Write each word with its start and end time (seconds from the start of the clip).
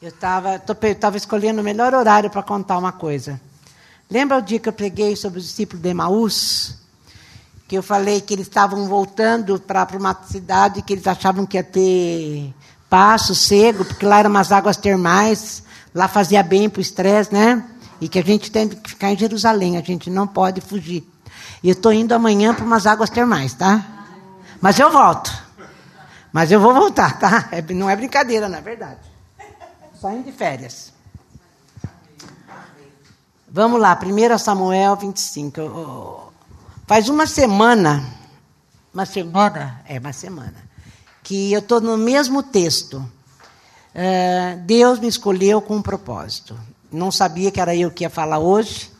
Eu 0.00 0.08
estava 0.08 0.58
tava 0.98 1.16
escolhendo 1.18 1.60
o 1.60 1.64
melhor 1.64 1.92
horário 1.92 2.30
para 2.30 2.42
contar 2.42 2.78
uma 2.78 2.92
coisa. 2.92 3.38
Lembra 4.10 4.38
o 4.38 4.42
dia 4.42 4.58
que 4.58 4.68
eu 4.68 4.72
preguei 4.72 5.14
sobre 5.14 5.38
os 5.38 5.44
discípulos 5.44 5.82
de 5.82 5.90
Emaús? 5.90 6.78
Que 7.66 7.76
eu 7.76 7.82
falei 7.82 8.22
que 8.22 8.32
eles 8.32 8.46
estavam 8.46 8.88
voltando 8.88 9.60
para 9.60 9.86
uma 9.98 10.16
cidade 10.24 10.80
que 10.80 10.94
eles 10.94 11.06
achavam 11.06 11.44
que 11.44 11.58
ia 11.58 11.64
ter 11.64 12.54
paz, 12.88 13.22
sossego, 13.22 13.84
porque 13.84 14.06
lá 14.06 14.20
eram 14.20 14.30
umas 14.30 14.50
águas 14.50 14.78
termais, 14.78 15.62
lá 15.94 16.08
fazia 16.08 16.42
bem 16.42 16.70
para 16.70 16.78
o 16.78 16.82
estresse, 16.82 17.30
né? 17.34 17.62
E 18.00 18.08
que 18.08 18.18
a 18.18 18.24
gente 18.24 18.50
tem 18.50 18.66
que 18.68 18.88
ficar 18.88 19.12
em 19.12 19.18
Jerusalém, 19.18 19.76
a 19.76 19.82
gente 19.82 20.08
não 20.08 20.26
pode 20.26 20.62
fugir. 20.62 21.06
E 21.62 21.68
eu 21.68 21.72
estou 21.72 21.92
indo 21.92 22.12
amanhã 22.12 22.54
para 22.54 22.64
umas 22.64 22.86
águas 22.86 23.10
termais, 23.10 23.54
tá? 23.54 23.84
Mas 24.60 24.78
eu 24.78 24.90
volto. 24.90 25.30
Mas 26.32 26.52
eu 26.52 26.60
vou 26.60 26.74
voltar, 26.74 27.18
tá? 27.18 27.48
É, 27.52 27.62
não 27.72 27.88
é 27.88 27.96
brincadeira, 27.96 28.48
na 28.48 28.58
é 28.58 28.60
verdade. 28.60 29.00
Saindo 30.00 30.24
de 30.24 30.32
férias. 30.32 30.92
Vamos 33.50 33.80
lá, 33.80 33.98
1 33.98 34.38
Samuel 34.38 34.94
25. 34.96 36.32
Faz 36.86 37.08
uma 37.08 37.26
semana, 37.26 38.04
uma 38.92 39.04
semana, 39.04 39.82
é 39.86 39.98
uma 39.98 40.12
semana, 40.12 40.56
que 41.22 41.52
eu 41.52 41.60
estou 41.60 41.80
no 41.80 41.96
mesmo 41.96 42.42
texto. 42.42 43.04
É, 43.94 44.56
Deus 44.64 44.98
me 44.98 45.08
escolheu 45.08 45.60
com 45.60 45.76
um 45.76 45.82
propósito. 45.82 46.58
Não 46.92 47.10
sabia 47.10 47.50
que 47.50 47.60
era 47.60 47.74
eu 47.74 47.90
que 47.90 48.04
ia 48.04 48.10
falar 48.10 48.38
hoje. 48.38 48.90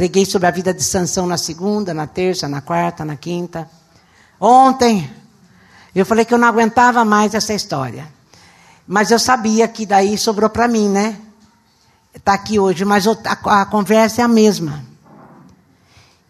Preguei 0.00 0.24
sobre 0.24 0.48
a 0.48 0.50
vida 0.50 0.72
de 0.72 0.82
Sansão 0.82 1.26
na 1.26 1.36
segunda, 1.36 1.92
na 1.92 2.06
terça, 2.06 2.48
na 2.48 2.62
quarta, 2.62 3.04
na 3.04 3.16
quinta. 3.16 3.68
Ontem, 4.40 5.10
eu 5.94 6.06
falei 6.06 6.24
que 6.24 6.32
eu 6.32 6.38
não 6.38 6.48
aguentava 6.48 7.04
mais 7.04 7.34
essa 7.34 7.52
história. 7.52 8.08
Mas 8.86 9.10
eu 9.10 9.18
sabia 9.18 9.68
que 9.68 9.84
daí 9.84 10.16
sobrou 10.16 10.48
para 10.48 10.66
mim, 10.66 10.88
né? 10.88 11.18
Está 12.14 12.32
aqui 12.32 12.58
hoje, 12.58 12.82
mas 12.82 13.06
a, 13.06 13.66
conversa 13.66 14.22
é 14.22 14.24
a 14.24 14.28
mesma. 14.28 14.82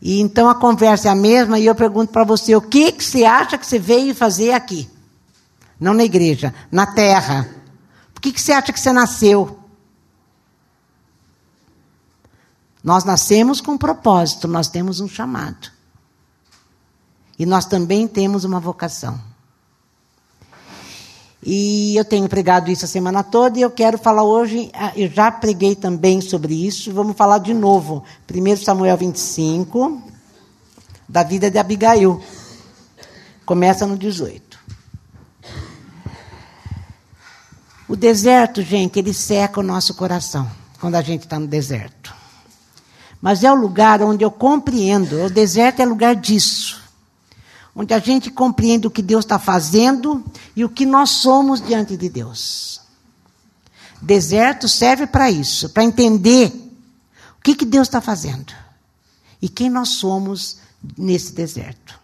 E 0.02 0.20
então 0.20 0.50
a 0.50 0.54
conversa 0.56 1.06
é 1.06 1.12
a 1.12 1.14
mesma 1.14 1.56
e 1.56 1.66
eu 1.66 1.74
pergunto 1.76 2.12
para 2.12 2.24
você, 2.24 2.56
o 2.56 2.60
que, 2.60 2.90
que 2.90 3.04
você 3.04 3.24
acha 3.24 3.56
que 3.56 3.64
você 3.64 3.78
veio 3.78 4.16
fazer 4.16 4.50
aqui? 4.50 4.90
Não 5.78 5.94
na 5.94 6.02
igreja, 6.02 6.52
na 6.72 6.86
terra. 6.86 7.48
Por 8.12 8.20
que, 8.20 8.32
que 8.32 8.42
você 8.42 8.50
acha 8.50 8.72
que 8.72 8.80
você 8.80 8.92
nasceu? 8.92 9.59
Nós 12.82 13.04
nascemos 13.04 13.60
com 13.60 13.72
um 13.72 13.78
propósito, 13.78 14.48
nós 14.48 14.68
temos 14.68 15.00
um 15.00 15.08
chamado. 15.08 15.70
E 17.38 17.44
nós 17.44 17.66
também 17.66 18.06
temos 18.08 18.44
uma 18.44 18.60
vocação. 18.60 19.20
E 21.42 21.96
eu 21.96 22.04
tenho 22.04 22.28
pregado 22.28 22.70
isso 22.70 22.84
a 22.84 22.88
semana 22.88 23.22
toda 23.22 23.58
e 23.58 23.62
eu 23.62 23.70
quero 23.70 23.96
falar 23.96 24.22
hoje, 24.24 24.70
ah, 24.74 24.92
eu 24.94 25.08
já 25.08 25.32
preguei 25.32 25.74
também 25.74 26.20
sobre 26.20 26.66
isso, 26.66 26.92
vamos 26.92 27.16
falar 27.16 27.38
de 27.38 27.54
novo. 27.54 28.04
1 28.30 28.56
Samuel 28.58 28.96
25, 28.96 30.02
da 31.08 31.22
vida 31.22 31.50
de 31.50 31.58
Abigail. 31.58 32.22
Começa 33.46 33.86
no 33.86 33.96
18. 33.96 34.58
O 37.88 37.96
deserto, 37.96 38.62
gente, 38.62 38.98
ele 38.98 39.14
seca 39.14 39.60
o 39.60 39.62
nosso 39.62 39.94
coração 39.94 40.48
quando 40.78 40.94
a 40.94 41.02
gente 41.02 41.24
está 41.24 41.38
no 41.38 41.46
deserto. 41.46 42.19
Mas 43.20 43.44
é 43.44 43.52
o 43.52 43.54
lugar 43.54 44.02
onde 44.02 44.24
eu 44.24 44.30
compreendo, 44.30 45.24
o 45.24 45.30
deserto 45.30 45.80
é 45.80 45.84
lugar 45.84 46.16
disso 46.16 46.80
onde 47.74 47.94
a 47.94 47.98
gente 47.98 48.30
compreende 48.30 48.86
o 48.86 48.90
que 48.90 49.02
Deus 49.02 49.24
está 49.24 49.38
fazendo 49.38 50.24
e 50.54 50.64
o 50.64 50.68
que 50.68 50.84
nós 50.84 51.10
somos 51.10 51.60
diante 51.60 51.96
de 51.96 52.08
Deus. 52.08 52.80
Deserto 54.02 54.68
serve 54.68 55.06
para 55.06 55.30
isso, 55.30 55.68
para 55.70 55.84
entender 55.84 56.48
o 57.38 57.42
que, 57.42 57.54
que 57.54 57.64
Deus 57.64 57.88
está 57.88 58.00
fazendo 58.00 58.52
e 59.40 59.48
quem 59.48 59.70
nós 59.70 59.90
somos 59.90 60.58
nesse 60.96 61.32
deserto. 61.32 61.98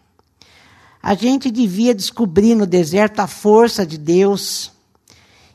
A 1.02 1.14
gente 1.14 1.50
devia 1.50 1.94
descobrir 1.94 2.54
no 2.54 2.66
deserto 2.66 3.20
a 3.20 3.26
força 3.26 3.86
de 3.86 3.96
Deus 3.96 4.72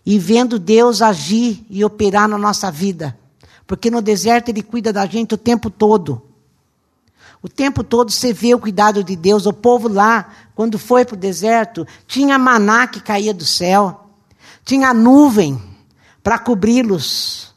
e 0.05 0.17
vendo 0.17 0.57
Deus 0.57 1.01
agir 1.01 1.65
e 1.69 1.83
operar 1.83 2.27
na 2.27 2.37
nossa 2.37 2.71
vida, 2.71 3.17
porque 3.65 3.89
no 3.89 4.01
deserto 4.01 4.49
Ele 4.49 4.61
cuida 4.61 4.91
da 4.91 5.05
gente 5.05 5.33
o 5.33 5.37
tempo 5.37 5.69
todo. 5.69 6.21
O 7.41 7.49
tempo 7.49 7.83
todo 7.83 8.11
você 8.11 8.31
vê 8.31 8.53
o 8.53 8.59
cuidado 8.59 9.03
de 9.03 9.15
Deus. 9.15 9.45
O 9.45 9.53
povo 9.53 9.87
lá, 9.87 10.29
quando 10.53 10.77
foi 10.77 11.03
para 11.03 11.15
o 11.15 11.17
deserto, 11.17 11.87
tinha 12.05 12.37
maná 12.37 12.87
que 12.87 13.01
caía 13.01 13.33
do 13.33 13.45
céu, 13.45 14.09
tinha 14.63 14.93
nuvem 14.93 15.61
para 16.21 16.37
cobri-los 16.37 17.51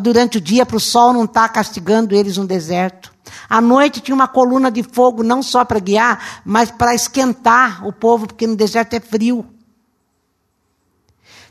durante 0.00 0.38
o 0.38 0.40
dia, 0.40 0.64
para 0.64 0.76
o 0.76 0.80
sol 0.80 1.12
não 1.12 1.24
estar 1.24 1.48
tá 1.48 1.48
castigando 1.48 2.14
eles 2.14 2.36
no 2.36 2.46
deserto. 2.46 3.12
À 3.48 3.60
noite 3.60 4.00
tinha 4.00 4.14
uma 4.14 4.28
coluna 4.28 4.70
de 4.70 4.82
fogo, 4.82 5.24
não 5.24 5.42
só 5.42 5.64
para 5.64 5.80
guiar, 5.80 6.42
mas 6.44 6.70
para 6.70 6.94
esquentar 6.94 7.86
o 7.86 7.92
povo, 7.92 8.28
porque 8.28 8.46
no 8.46 8.54
deserto 8.54 8.94
é 8.94 9.00
frio. 9.00 9.44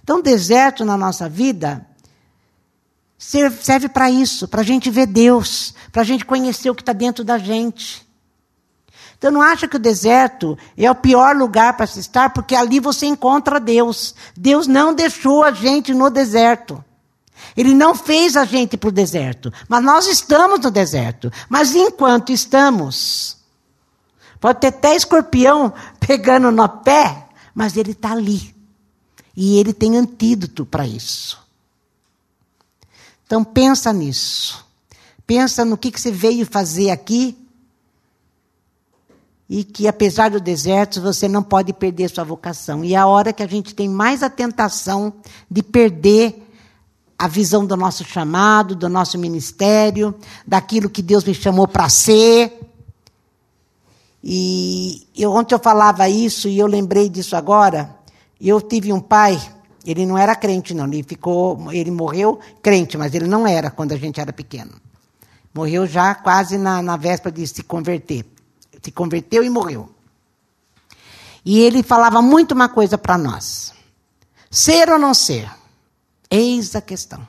Então, 0.01 0.21
deserto 0.21 0.85
na 0.85 0.95
nossa 0.95 1.27
vida 1.27 1.85
serve 3.17 3.89
para 3.89 4.09
isso, 4.09 4.47
para 4.47 4.61
a 4.61 4.63
gente 4.63 4.89
ver 4.89 5.07
Deus, 5.07 5.73
para 5.91 6.01
a 6.01 6.05
gente 6.05 6.25
conhecer 6.25 6.69
o 6.69 6.75
que 6.75 6.81
está 6.81 6.93
dentro 6.93 7.23
da 7.23 7.37
gente. 7.37 8.07
Então 9.17 9.31
não 9.31 9.41
acha 9.41 9.67
que 9.67 9.75
o 9.75 9.79
deserto 9.79 10.57
é 10.77 10.89
o 10.89 10.95
pior 10.95 11.35
lugar 11.35 11.75
para 11.75 11.87
se 11.87 11.99
estar, 11.99 12.29
porque 12.29 12.55
ali 12.55 12.79
você 12.79 13.07
encontra 13.07 13.59
Deus. 13.59 14.13
Deus 14.35 14.67
não 14.67 14.93
deixou 14.93 15.43
a 15.43 15.51
gente 15.51 15.93
no 15.93 16.09
deserto. 16.09 16.83
Ele 17.55 17.73
não 17.73 17.95
fez 17.95 18.37
a 18.37 18.45
gente 18.45 18.77
para 18.77 18.89
o 18.89 18.91
deserto. 18.91 19.51
Mas 19.67 19.83
nós 19.83 20.07
estamos 20.07 20.59
no 20.59 20.69
deserto. 20.69 21.31
Mas 21.49 21.75
enquanto 21.75 22.31
estamos, 22.31 23.37
pode 24.39 24.59
ter 24.59 24.67
até 24.67 24.95
escorpião 24.95 25.73
pegando 25.99 26.51
no 26.51 26.69
pé, 26.69 27.25
mas 27.55 27.75
ele 27.75 27.91
está 27.91 28.11
ali. 28.11 28.55
E 29.35 29.57
ele 29.59 29.73
tem 29.73 29.97
antídoto 29.97 30.65
para 30.65 30.85
isso. 30.85 31.46
Então 33.27 33.43
pensa 33.43 33.91
nisso. 33.91 34.65
Pensa 35.27 35.65
no 35.65 35.77
que, 35.77 35.91
que 35.91 35.99
você 35.99 36.09
veio 36.09 36.45
fazer 36.45 36.89
aqui. 36.89 37.37
E 39.49 39.63
que 39.63 39.87
apesar 39.87 40.31
do 40.31 40.39
deserto, 40.39 41.01
você 41.01 41.27
não 41.27 41.43
pode 41.43 41.73
perder 41.73 42.09
sua 42.09 42.23
vocação. 42.23 42.83
E 42.83 42.93
é 42.93 42.97
a 42.97 43.05
hora 43.05 43.33
que 43.33 43.43
a 43.43 43.47
gente 43.47 43.75
tem 43.75 43.87
mais 43.89 44.23
a 44.23 44.29
tentação 44.29 45.13
de 45.51 45.61
perder 45.61 46.43
a 47.19 47.27
visão 47.27 47.65
do 47.65 47.75
nosso 47.75 48.05
chamado, 48.05 48.75
do 48.75 48.87
nosso 48.87 49.17
ministério, 49.17 50.15
daquilo 50.45 50.89
que 50.89 51.01
Deus 51.01 51.23
me 51.23 51.33
chamou 51.33 51.67
para 51.67 51.89
ser. 51.89 52.61
E 54.23 55.05
eu, 55.15 55.31
ontem 55.33 55.53
eu 55.53 55.59
falava 55.59 56.07
isso 56.07 56.47
e 56.47 56.57
eu 56.57 56.67
lembrei 56.67 57.09
disso 57.09 57.35
agora. 57.35 57.95
Eu 58.39 58.61
tive 58.61 58.93
um 58.93 58.99
pai 58.99 59.37
ele 59.87 60.05
não 60.05 60.17
era 60.17 60.35
crente, 60.35 60.73
não. 60.73 60.83
Ele 60.85 61.01
ficou, 61.01 61.71
ele 61.71 61.89
morreu 61.89 62.41
crente, 62.61 62.97
mas 62.97 63.15
ele 63.15 63.25
não 63.25 63.47
era 63.47 63.71
quando 63.71 63.93
a 63.93 63.97
gente 63.97 64.19
era 64.19 64.33
pequeno. 64.33 64.73
Morreu 65.53 65.87
já 65.87 66.13
quase 66.13 66.57
na, 66.57 66.81
na 66.81 66.97
véspera 66.97 67.33
de 67.33 67.47
se 67.47 67.63
converter. 67.63 68.25
Se 68.83 68.91
converteu 68.91 69.45
e 69.45 69.49
morreu. 69.49 69.89
E 71.45 71.59
ele 71.59 71.81
falava 71.81 72.21
muito 72.21 72.51
uma 72.51 72.67
coisa 72.67 72.97
para 72.97 73.17
nós: 73.17 73.73
ser 74.51 74.89
ou 74.89 74.99
não 74.99 75.13
ser? 75.13 75.49
Eis 76.29 76.75
a 76.75 76.81
questão. 76.81 77.25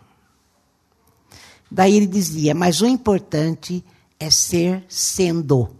Daí 1.70 1.96
ele 1.96 2.08
dizia: 2.08 2.56
mas 2.56 2.80
o 2.80 2.86
importante 2.86 3.84
é 4.18 4.30
ser 4.30 4.84
sendo. 4.88 5.70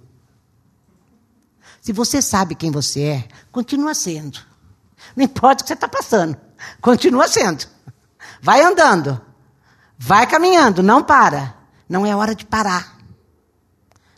Se 1.80 1.92
você 1.92 2.22
sabe 2.22 2.54
quem 2.54 2.70
você 2.70 3.02
é, 3.02 3.28
continua 3.50 3.94
sendo. 3.94 4.38
Não 5.16 5.24
importa 5.24 5.62
o 5.62 5.64
que 5.64 5.68
você 5.68 5.74
está 5.74 5.88
passando. 5.88 6.47
Continua 6.80 7.28
sendo. 7.28 7.66
Vai 8.40 8.62
andando. 8.62 9.20
Vai 9.98 10.26
caminhando, 10.26 10.82
não 10.82 11.02
para. 11.02 11.54
Não 11.88 12.06
é 12.06 12.14
hora 12.14 12.34
de 12.34 12.44
parar. 12.44 12.96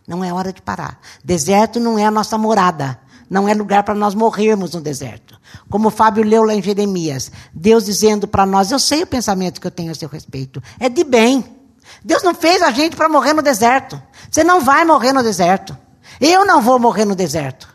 Não 0.07 0.23
é 0.23 0.31
hora 0.33 0.51
de 0.51 0.61
parar. 0.61 0.99
Deserto 1.23 1.79
não 1.79 1.97
é 1.97 2.05
a 2.05 2.11
nossa 2.11 2.37
morada. 2.37 2.99
Não 3.29 3.47
é 3.47 3.53
lugar 3.53 3.83
para 3.83 3.95
nós 3.95 4.13
morrermos 4.13 4.73
no 4.73 4.81
deserto. 4.81 5.39
Como 5.69 5.87
o 5.87 5.91
Fábio 5.91 6.23
leu 6.23 6.43
lá 6.43 6.53
em 6.53 6.61
Jeremias. 6.61 7.31
Deus 7.53 7.85
dizendo 7.85 8.27
para 8.27 8.45
nós: 8.45 8.71
Eu 8.71 8.79
sei 8.79 9.03
o 9.03 9.07
pensamento 9.07 9.61
que 9.61 9.67
eu 9.67 9.71
tenho 9.71 9.91
a 9.91 9.95
seu 9.95 10.09
respeito. 10.09 10.61
É 10.79 10.89
de 10.89 11.03
bem. 11.03 11.57
Deus 12.03 12.23
não 12.23 12.35
fez 12.35 12.61
a 12.61 12.71
gente 12.71 12.95
para 12.95 13.07
morrer 13.07 13.33
no 13.33 13.41
deserto. 13.41 14.01
Você 14.29 14.43
não 14.43 14.59
vai 14.59 14.83
morrer 14.83 15.13
no 15.13 15.23
deserto. 15.23 15.77
Eu 16.19 16.45
não 16.45 16.61
vou 16.61 16.77
morrer 16.77 17.05
no 17.05 17.15
deserto. 17.15 17.73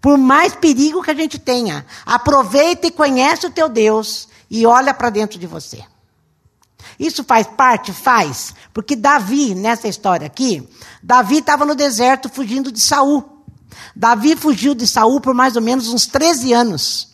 Por 0.00 0.16
mais 0.16 0.54
perigo 0.54 1.02
que 1.02 1.10
a 1.10 1.14
gente 1.14 1.38
tenha, 1.38 1.84
aproveita 2.06 2.86
e 2.86 2.90
conhece 2.90 3.46
o 3.46 3.50
teu 3.50 3.68
Deus 3.68 4.28
e 4.50 4.64
olha 4.64 4.94
para 4.94 5.10
dentro 5.10 5.38
de 5.38 5.46
você. 5.46 5.84
Isso 6.98 7.22
faz 7.22 7.46
parte? 7.46 7.92
Faz. 7.92 8.54
Porque 8.72 8.96
Davi, 8.96 9.54
nessa 9.54 9.88
história 9.88 10.26
aqui, 10.26 10.68
Davi 11.02 11.38
estava 11.38 11.64
no 11.64 11.74
deserto 11.74 12.28
fugindo 12.28 12.72
de 12.72 12.80
Saul. 12.80 13.24
Davi 13.94 14.36
fugiu 14.36 14.74
de 14.74 14.86
Saul 14.86 15.20
por 15.20 15.34
mais 15.34 15.56
ou 15.56 15.62
menos 15.62 15.88
uns 15.88 16.06
13 16.06 16.52
anos. 16.52 17.08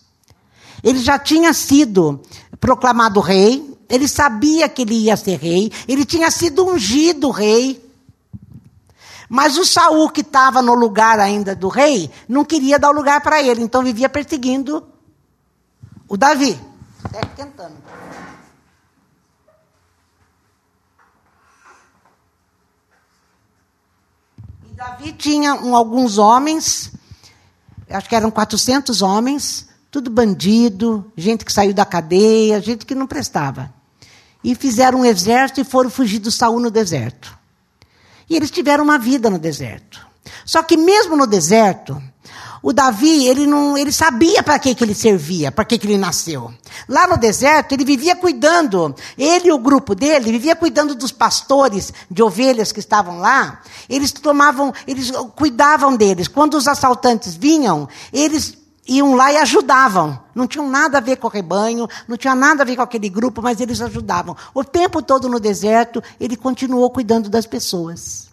Ele 0.82 0.98
já 0.98 1.18
tinha 1.18 1.52
sido 1.52 2.20
proclamado 2.60 3.20
rei, 3.20 3.74
ele 3.88 4.08
sabia 4.08 4.68
que 4.68 4.82
ele 4.82 4.94
ia 4.94 5.16
ser 5.16 5.38
rei, 5.38 5.70
ele 5.88 6.04
tinha 6.04 6.30
sido 6.30 6.64
ungido 6.66 7.30
rei. 7.30 7.83
Mas 9.28 9.56
o 9.56 9.64
Saul, 9.64 10.10
que 10.10 10.20
estava 10.20 10.60
no 10.60 10.74
lugar 10.74 11.18
ainda 11.18 11.54
do 11.54 11.68
rei, 11.68 12.10
não 12.28 12.44
queria 12.44 12.78
dar 12.78 12.90
o 12.90 12.94
lugar 12.94 13.20
para 13.20 13.42
ele, 13.42 13.62
então 13.62 13.82
vivia 13.82 14.08
perseguindo 14.08 14.86
o 16.08 16.16
Davi. 16.16 16.58
Até 17.02 17.20
tentando. 17.20 17.76
E 24.70 24.74
Davi 24.74 25.12
tinha 25.12 25.54
um, 25.54 25.74
alguns 25.74 26.18
homens, 26.18 26.92
acho 27.88 28.08
que 28.08 28.16
eram 28.16 28.30
400 28.30 29.02
homens, 29.02 29.68
tudo 29.90 30.10
bandido, 30.10 31.10
gente 31.16 31.44
que 31.44 31.52
saiu 31.52 31.72
da 31.72 31.84
cadeia, 31.84 32.60
gente 32.60 32.84
que 32.84 32.94
não 32.94 33.06
prestava. 33.06 33.72
E 34.42 34.54
fizeram 34.54 35.00
um 35.00 35.04
exército 35.04 35.60
e 35.60 35.64
foram 35.64 35.88
fugir 35.88 36.18
do 36.18 36.30
Saul 36.30 36.60
no 36.60 36.70
deserto. 36.70 37.43
E 38.28 38.36
eles 38.36 38.50
tiveram 38.50 38.84
uma 38.84 38.98
vida 38.98 39.28
no 39.28 39.38
deserto. 39.38 40.00
Só 40.44 40.62
que 40.62 40.76
mesmo 40.76 41.16
no 41.16 41.26
deserto, 41.26 42.00
o 42.62 42.72
Davi, 42.72 43.26
ele 43.26 43.46
não, 43.46 43.76
ele 43.76 43.92
sabia 43.92 44.42
para 44.42 44.58
que, 44.58 44.74
que 44.74 44.82
ele 44.82 44.94
servia, 44.94 45.52
para 45.52 45.66
que, 45.66 45.76
que 45.76 45.86
ele 45.86 45.98
nasceu. 45.98 46.50
Lá 46.88 47.06
no 47.06 47.18
deserto, 47.18 47.72
ele 47.72 47.84
vivia 47.84 48.16
cuidando, 48.16 48.94
ele 49.18 49.48
e 49.48 49.52
o 49.52 49.58
grupo 49.58 49.94
dele, 49.94 50.32
vivia 50.32 50.56
cuidando 50.56 50.94
dos 50.94 51.12
pastores 51.12 51.92
de 52.10 52.22
ovelhas 52.22 52.72
que 52.72 52.80
estavam 52.80 53.18
lá. 53.18 53.60
Eles 53.86 54.12
tomavam, 54.12 54.72
eles 54.86 55.10
cuidavam 55.36 55.94
deles. 55.94 56.26
Quando 56.26 56.54
os 56.54 56.66
assaltantes 56.66 57.34
vinham, 57.34 57.86
eles 58.10 58.56
iam 58.86 59.14
lá 59.14 59.32
e 59.32 59.36
ajudavam. 59.38 60.18
Não 60.34 60.46
tinham 60.46 60.68
nada 60.68 60.98
a 60.98 61.00
ver 61.00 61.16
com 61.16 61.26
o 61.26 61.30
rebanho, 61.30 61.88
não 62.06 62.16
tinha 62.16 62.34
nada 62.34 62.62
a 62.62 62.66
ver 62.66 62.76
com 62.76 62.82
aquele 62.82 63.08
grupo, 63.08 63.42
mas 63.42 63.60
eles 63.60 63.80
ajudavam. 63.80 64.36
O 64.52 64.62
tempo 64.64 65.02
todo 65.02 65.28
no 65.28 65.40
deserto, 65.40 66.02
ele 66.20 66.36
continuou 66.36 66.90
cuidando 66.90 67.28
das 67.28 67.46
pessoas. 67.46 68.28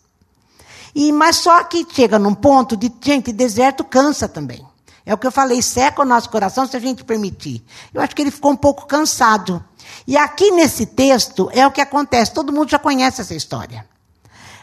E 0.94 1.12
mas 1.12 1.38
só 1.38 1.64
que 1.64 1.88
chega 1.90 2.20
num 2.20 2.34
ponto 2.34 2.76
de 2.76 2.92
gente, 3.02 3.32
deserto 3.32 3.84
cansa 3.84 4.28
também. 4.28 4.66
É 5.06 5.14
o 5.14 5.18
que 5.18 5.26
eu 5.26 5.32
falei, 5.32 5.62
seca 5.62 6.02
o 6.02 6.06
nosso 6.06 6.30
coração 6.30 6.68
se 6.68 6.78
a 6.78 6.80
gente 6.80 7.04
permitir. 7.04 7.64
Eu 7.94 8.02
acho 8.02 8.16
que 8.16 8.22
ele 8.22 8.32
ficou 8.32 8.52
um 8.52 8.58
pouco 8.58 8.86
cansado. 8.86 9.64
E 10.06 10.16
aqui 10.16 10.52
nesse 10.52 10.86
texto 10.86 11.50
é 11.54 11.66
o 11.66 11.72
que 11.72 11.82
acontece, 11.82 12.34
todo 12.34 12.54
mundo 12.54 12.70
já 12.70 12.78
conhece 12.78 13.22
essa 13.22 13.34
história. 13.34 13.86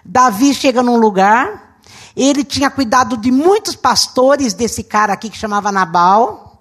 Davi 0.04 0.54
chega 0.54 0.82
num 0.82 0.96
lugar, 0.96 1.67
ele 2.18 2.42
tinha 2.42 2.68
cuidado 2.68 3.16
de 3.16 3.30
muitos 3.30 3.76
pastores 3.76 4.52
desse 4.52 4.82
cara 4.82 5.12
aqui 5.12 5.30
que 5.30 5.38
chamava 5.38 5.70
Nabal. 5.70 6.60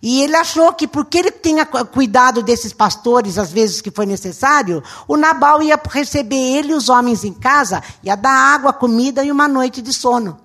E 0.00 0.22
ele 0.22 0.36
achou 0.36 0.72
que 0.72 0.86
porque 0.86 1.18
ele 1.18 1.32
tinha 1.32 1.66
cuidado 1.66 2.40
desses 2.40 2.72
pastores, 2.72 3.36
às 3.36 3.50
vezes 3.50 3.80
que 3.80 3.90
foi 3.90 4.06
necessário, 4.06 4.80
o 5.08 5.16
Nabal 5.16 5.60
ia 5.60 5.80
receber 5.90 6.36
ele 6.36 6.70
e 6.70 6.74
os 6.76 6.88
homens 6.88 7.24
em 7.24 7.32
casa, 7.32 7.82
ia 8.00 8.14
dar 8.14 8.54
água, 8.54 8.72
comida 8.72 9.24
e 9.24 9.32
uma 9.32 9.48
noite 9.48 9.82
de 9.82 9.92
sono. 9.92 10.38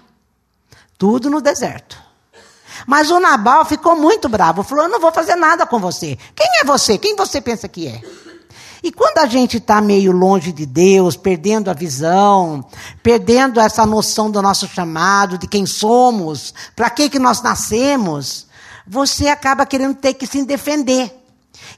Tudo 0.97 1.29
no 1.29 1.39
deserto. 1.39 2.01
Mas 2.87 3.11
o 3.11 3.19
Nabal 3.19 3.63
ficou 3.63 3.95
muito 3.95 4.27
bravo, 4.27 4.63
falou: 4.63 4.85
Eu 4.85 4.89
não 4.89 4.99
vou 4.99 5.11
fazer 5.11 5.35
nada 5.35 5.67
com 5.67 5.77
você. 5.79 6.17
Quem 6.35 6.47
é 6.61 6.65
você? 6.65 6.97
Quem 6.97 7.15
você 7.15 7.39
pensa 7.39 7.67
que 7.67 7.87
é? 7.87 8.01
E 8.83 8.91
quando 8.91 9.19
a 9.19 9.25
gente 9.25 9.57
está 9.57 9.79
meio 9.79 10.11
longe 10.11 10.51
de 10.51 10.65
Deus, 10.65 11.15
perdendo 11.15 11.71
a 11.71 11.73
visão, 11.73 12.65
perdendo 13.01 13.61
essa 13.61 13.85
noção 13.85 14.29
do 14.29 14.41
nosso 14.41 14.67
chamado, 14.67 15.37
de 15.37 15.47
quem 15.47 15.65
somos, 15.65 16.53
para 16.75 16.89
que, 16.89 17.09
que 17.09 17.17
nós 17.17 17.41
nascemos, 17.41 18.45
você 18.85 19.29
acaba 19.29 19.65
querendo 19.65 19.95
ter 19.95 20.13
que 20.13 20.27
se 20.27 20.43
defender. 20.43 21.17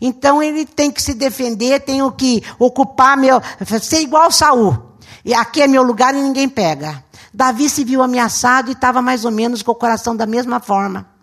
Então 0.02 0.42
ele 0.42 0.66
tem 0.66 0.90
que 0.90 1.00
se 1.00 1.14
defender, 1.14 1.82
tenho 1.82 2.12
que 2.12 2.44
ocupar 2.58 3.16
meu. 3.16 3.40
ser 3.80 4.02
igual 4.02 4.32
Saul. 4.32 4.96
E 5.24 5.32
aqui 5.32 5.62
é 5.62 5.68
meu 5.68 5.84
lugar 5.84 6.16
e 6.16 6.22
ninguém 6.22 6.50
pega. 6.50 7.04
Davi 7.32 7.70
se 7.70 7.84
viu 7.84 8.02
ameaçado 8.02 8.70
e 8.70 8.74
estava 8.74 9.00
mais 9.00 9.26
ou 9.26 9.32
menos 9.32 9.62
com 9.62 9.72
o 9.72 9.76
coração 9.76 10.16
da 10.16 10.26
mesma 10.26 10.60
forma 10.60 11.15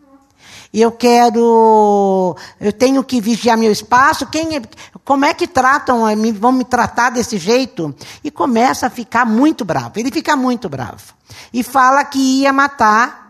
eu 0.81 0.91
quero, 0.91 2.35
eu 2.59 2.73
tenho 2.73 3.05
que 3.05 3.21
vigiar 3.21 3.59
meu 3.59 3.71
espaço, 3.71 4.27
quem 4.27 4.57
é, 4.57 4.63
como 5.05 5.25
é 5.25 5.35
que 5.35 5.47
tratam, 5.47 6.05
vão 6.35 6.53
me 6.53 6.65
tratar 6.65 7.11
desse 7.11 7.37
jeito? 7.37 7.95
E 8.25 8.31
começa 8.31 8.87
a 8.87 8.91
ficar 8.91 9.27
muito 9.27 9.65
bravo. 9.65 9.93
Ele 9.97 10.11
fica 10.11 10.35
muito 10.35 10.69
bravo. 10.71 11.13
E 11.53 11.63
fala 11.63 12.03
que 12.05 12.41
ia 12.41 12.53
matar 12.53 13.23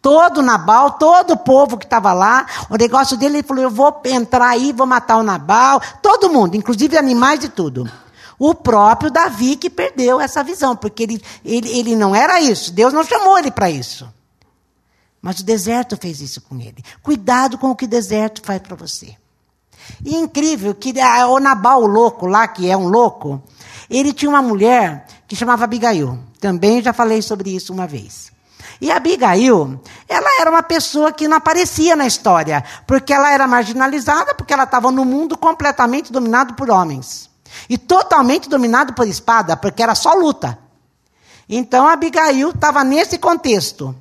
todo 0.00 0.42
Nabal, 0.42 0.92
todo 0.92 1.32
o 1.32 1.36
povo 1.36 1.76
que 1.76 1.86
estava 1.86 2.12
lá. 2.12 2.46
O 2.68 2.76
negócio 2.76 3.16
dele, 3.16 3.38
ele 3.38 3.46
falou: 3.46 3.62
eu 3.62 3.70
vou 3.70 4.00
entrar 4.04 4.48
aí, 4.48 4.72
vou 4.72 4.86
matar 4.86 5.16
o 5.16 5.22
Nabal, 5.22 5.80
todo 6.02 6.30
mundo, 6.30 6.56
inclusive 6.56 6.96
animais 6.96 7.42
e 7.44 7.48
tudo. 7.48 7.90
O 8.38 8.54
próprio 8.54 9.10
Davi 9.10 9.56
que 9.56 9.70
perdeu 9.70 10.20
essa 10.20 10.42
visão, 10.42 10.74
porque 10.76 11.04
ele, 11.04 11.22
ele, 11.44 11.78
ele 11.78 11.96
não 11.96 12.14
era 12.14 12.40
isso. 12.40 12.72
Deus 12.72 12.92
não 12.92 13.04
chamou 13.04 13.38
ele 13.38 13.50
para 13.50 13.70
isso. 13.70 14.08
Mas 15.22 15.38
o 15.38 15.44
deserto 15.44 15.96
fez 15.96 16.20
isso 16.20 16.40
com 16.40 16.60
ele. 16.60 16.84
Cuidado 17.00 17.56
com 17.56 17.70
o 17.70 17.76
que 17.76 17.84
o 17.84 17.88
deserto 17.88 18.42
faz 18.44 18.60
para 18.60 18.74
você. 18.74 19.16
E 20.04 20.16
é 20.16 20.18
incrível 20.18 20.74
que 20.74 20.92
o 21.28 21.38
Nabal, 21.38 21.82
o 21.82 21.86
louco 21.86 22.26
lá, 22.26 22.48
que 22.48 22.68
é 22.68 22.76
um 22.76 22.88
louco, 22.88 23.40
ele 23.88 24.12
tinha 24.12 24.28
uma 24.28 24.42
mulher 24.42 25.06
que 25.28 25.36
chamava 25.36 25.64
Abigail. 25.64 26.18
Também 26.40 26.82
já 26.82 26.92
falei 26.92 27.22
sobre 27.22 27.54
isso 27.54 27.72
uma 27.72 27.86
vez. 27.86 28.32
E 28.80 28.90
Abigail, 28.90 29.80
ela 30.08 30.40
era 30.40 30.50
uma 30.50 30.62
pessoa 30.62 31.12
que 31.12 31.28
não 31.28 31.36
aparecia 31.36 31.94
na 31.94 32.04
história, 32.04 32.64
porque 32.84 33.12
ela 33.12 33.30
era 33.30 33.46
marginalizada, 33.46 34.34
porque 34.34 34.52
ela 34.52 34.64
estava 34.64 34.90
no 34.90 35.04
mundo 35.04 35.38
completamente 35.38 36.10
dominado 36.10 36.54
por 36.54 36.68
homens. 36.68 37.30
E 37.68 37.78
totalmente 37.78 38.48
dominado 38.48 38.92
por 38.92 39.06
espada, 39.06 39.56
porque 39.56 39.82
era 39.82 39.94
só 39.94 40.14
luta. 40.14 40.58
Então 41.48 41.86
Abigail 41.86 42.50
estava 42.50 42.82
nesse 42.82 43.18
contexto. 43.18 43.94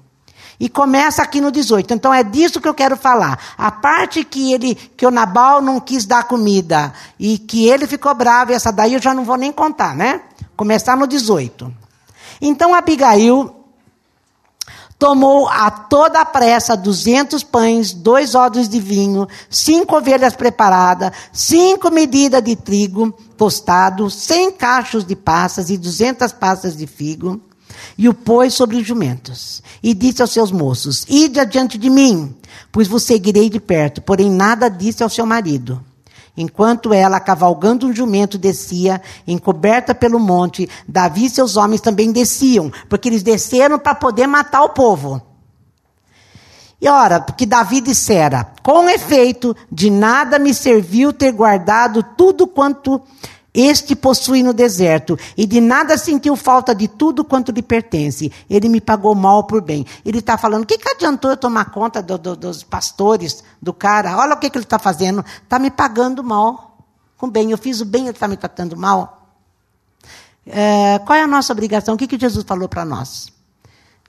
E 0.62 0.70
começa 0.70 1.24
aqui 1.24 1.42
no 1.42 1.52
18. 1.52 1.92
Então 1.92 2.14
é 2.14 2.24
disso 2.24 2.62
que 2.62 2.68
eu 2.68 2.74
quero 2.76 2.96
falar. 2.96 3.56
A 3.58 3.72
parte 3.72 4.24
que 4.24 4.54
ele, 4.54 4.76
que 4.76 5.08
o 5.08 5.10
Nabal 5.10 5.60
não 5.60 5.80
quis 5.80 6.06
dar 6.06 6.26
comida 6.26 6.94
e 7.20 7.40
que 7.40 7.68
ele 7.68 7.88
ficou 7.88 8.14
bravo, 8.14 8.54
essa 8.54 8.72
daí 8.72 8.94
eu 8.94 9.02
já 9.02 9.12
não 9.12 9.26
vou 9.26 9.38
nem 9.38 9.52
contar, 9.52 9.96
né? 9.96 10.22
Começar 10.56 10.96
no 10.96 11.08
18. 11.08 11.74
Então 12.40 12.76
Abigail 12.76 13.56
tomou 15.00 15.50
a 15.50 15.72
toda 15.72 16.22
a 16.22 16.26
pressa 16.26 16.78
duzentos 16.78 17.44
pães, 17.44 17.92
dois 17.92 18.36
odres 18.36 18.70
de 18.70 18.80
vinho, 18.80 19.28
cinco 19.50 19.98
ovelhas 19.98 20.36
preparadas, 20.36 21.12
cinco 21.34 21.90
medidas 21.90 22.44
de 22.44 22.56
trigo 22.56 23.12
tostado, 23.36 24.12
cem 24.12 24.52
cachos 24.52 25.04
de 25.04 25.16
passas 25.16 25.72
e 25.72 25.78
duzentas 25.78 26.32
passas 26.32 26.78
de 26.78 26.86
figo 26.86 27.42
e 27.98 28.08
o 28.08 28.14
pôs 28.14 28.54
sobre 28.54 28.78
os 28.78 28.86
jumentos. 28.86 29.62
E 29.82 29.94
disse 29.94 30.22
aos 30.22 30.32
seus 30.32 30.52
moços: 30.52 31.06
Ide 31.10 31.40
adiante 31.40 31.78
de 31.78 31.90
mim, 31.90 32.36
pois 32.72 32.88
vos 32.88 33.04
seguirei 33.04 33.50
de 33.50 33.60
perto. 33.60 34.02
Porém, 34.02 34.30
nada 34.30 34.70
disse 34.70 35.04
ao 35.04 35.10
seu 35.10 35.26
marido. 35.26 35.84
Enquanto 36.36 36.94
ela, 36.94 37.20
cavalgando 37.20 37.88
um 37.88 37.94
jumento, 37.94 38.38
descia, 38.38 39.02
encoberta 39.28 39.94
pelo 39.94 40.20
monte, 40.20 40.70
Davi 40.88 41.26
e 41.26 41.30
seus 41.30 41.58
homens 41.58 41.82
também 41.82 42.12
desciam, 42.12 42.72
porque 42.88 43.10
eles 43.10 43.22
desceram 43.22 43.78
para 43.78 43.94
poder 43.94 44.28
matar 44.28 44.64
o 44.64 44.70
povo. 44.70 45.22
E 46.82 46.88
ora, 46.88 47.20
porque 47.20 47.46
Davi 47.46 47.80
dissera: 47.80 48.48
Com 48.64 48.90
efeito, 48.90 49.56
de 49.72 49.90
nada 49.90 50.40
me 50.40 50.54
serviu 50.54 51.14
ter 51.14 51.32
guardado 51.32 52.02
tudo 52.02 52.48
quanto 52.48 53.02
este 53.54 53.96
possui 53.96 54.42
no 54.42 54.54
deserto, 54.54 55.18
e 55.36 55.46
de 55.46 55.60
nada 55.60 55.98
sentiu 55.98 56.36
falta 56.38 56.74
de 56.74 56.88
tudo 56.88 57.24
quanto 57.24 57.52
lhe 57.52 57.62
pertence. 57.62 58.32
Ele 58.50 58.70
me 58.70 58.80
pagou 58.80 59.14
mal 59.14 59.44
por 59.44 59.62
bem. 59.62 59.86
Ele 60.06 60.20
está 60.20 60.38
falando: 60.38 60.64
o 60.64 60.66
que, 60.66 60.78
que 60.78 60.90
adiantou 60.90 61.32
eu 61.32 61.38
tomar 61.38 61.66
conta 61.66 62.02
do, 62.02 62.18
do, 62.18 62.36
dos 62.36 62.64
pastores, 62.64 63.44
do 63.62 63.74
cara? 63.74 64.18
Olha 64.18 64.36
o 64.36 64.38
que, 64.38 64.50
que 64.50 64.58
ele 64.58 64.64
está 64.64 64.80
fazendo. 64.80 65.24
Está 65.44 65.60
me 65.60 65.70
pagando 65.70 66.24
mal 66.24 66.78
com 67.18 67.30
bem. 67.30 67.52
Eu 67.52 67.58
fiz 67.58 67.82
o 67.82 67.86
bem, 67.86 68.04
ele 68.04 68.12
está 68.12 68.28
me 68.28 68.38
tratando 68.38 68.78
mal. 68.78 69.28
É, 70.48 71.00
qual 71.00 71.18
é 71.18 71.24
a 71.24 71.28
nossa 71.28 71.52
obrigação? 71.52 71.96
O 71.96 71.98
que, 71.98 72.08
que 72.08 72.18
Jesus 72.18 72.46
falou 72.46 72.70
para 72.70 72.86
nós? 72.86 73.28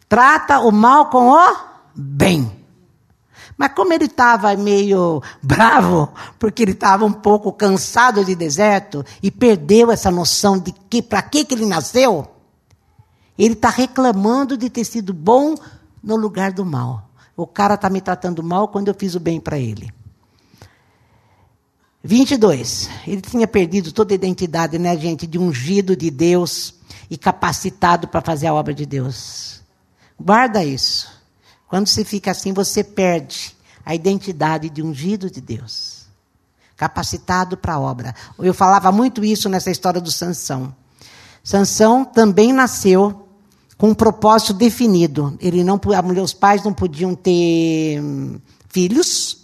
Trata 0.09 0.61
o 0.61 0.71
mal 0.71 1.11
com 1.11 1.31
o 1.31 1.57
bem. 1.95 2.62
Mas 3.63 3.75
como 3.75 3.93
ele 3.93 4.07
estava 4.07 4.57
meio 4.57 5.23
bravo, 5.41 6.13
porque 6.37 6.65
ele 6.65 6.73
estava 6.73 7.05
um 7.05 7.13
pouco 7.13 7.53
cansado 7.53 8.25
de 8.25 8.35
deserto 8.35 9.05
e 9.23 9.31
perdeu 9.31 9.93
essa 9.93 10.11
noção 10.11 10.59
de 10.59 10.73
que 10.91 11.01
para 11.01 11.23
que, 11.23 11.45
que 11.45 11.55
ele 11.55 11.65
nasceu, 11.65 12.27
ele 13.39 13.55
está 13.55 13.71
reclamando 13.71 14.57
de 14.57 14.69
ter 14.69 14.83
sido 14.83 15.15
bom 15.15 15.55
no 16.03 16.17
lugar 16.17 16.51
do 16.51 16.65
mal. 16.65 17.09
O 17.37 17.47
cara 17.47 17.75
está 17.75 17.89
me 17.89 18.01
tratando 18.01 18.43
mal 18.43 18.67
quando 18.67 18.89
eu 18.89 18.95
fiz 18.95 19.15
o 19.15 19.21
bem 19.21 19.39
para 19.39 19.57
ele. 19.61 19.95
22. 22.03 22.91
Ele 23.07 23.21
tinha 23.21 23.47
perdido 23.47 23.93
toda 23.93 24.13
a 24.13 24.17
identidade, 24.17 24.77
né, 24.77 24.99
gente, 24.99 25.25
de 25.25 25.39
ungido 25.39 25.95
de 25.95 26.11
Deus 26.11 26.75
e 27.09 27.17
capacitado 27.17 28.09
para 28.09 28.21
fazer 28.21 28.49
a 28.49 28.55
obra 28.55 28.75
de 28.75 28.85
Deus. 28.85 29.63
Guarda 30.19 30.65
isso. 30.65 31.12
Quando 31.73 31.87
você 31.87 32.05
fica 32.05 32.31
assim, 32.31 32.53
você 32.53 32.85
perde 32.85 33.57
a 33.83 33.95
identidade 33.95 34.69
de 34.69 34.83
ungido 34.83 35.31
de 35.31 35.41
Deus. 35.41 36.03
Capacitado 36.77 37.57
para 37.57 37.73
a 37.73 37.81
obra. 37.81 38.15
Eu 38.39 38.53
falava 38.53 38.93
muito 38.93 39.25
isso 39.25 39.49
nessa 39.49 39.71
história 39.71 39.99
do 39.99 40.11
Sansão. 40.11 40.77
Sansão 41.43 42.05
também 42.05 42.53
nasceu 42.53 43.27
com 43.79 43.89
um 43.89 43.95
propósito 43.95 44.53
definido. 44.53 45.35
Ele 45.41 45.65
não, 45.65 45.81
os 46.23 46.35
pais 46.35 46.63
não 46.63 46.75
podiam 46.75 47.15
ter 47.15 48.03
hum, 48.03 48.39
filhos. 48.69 49.42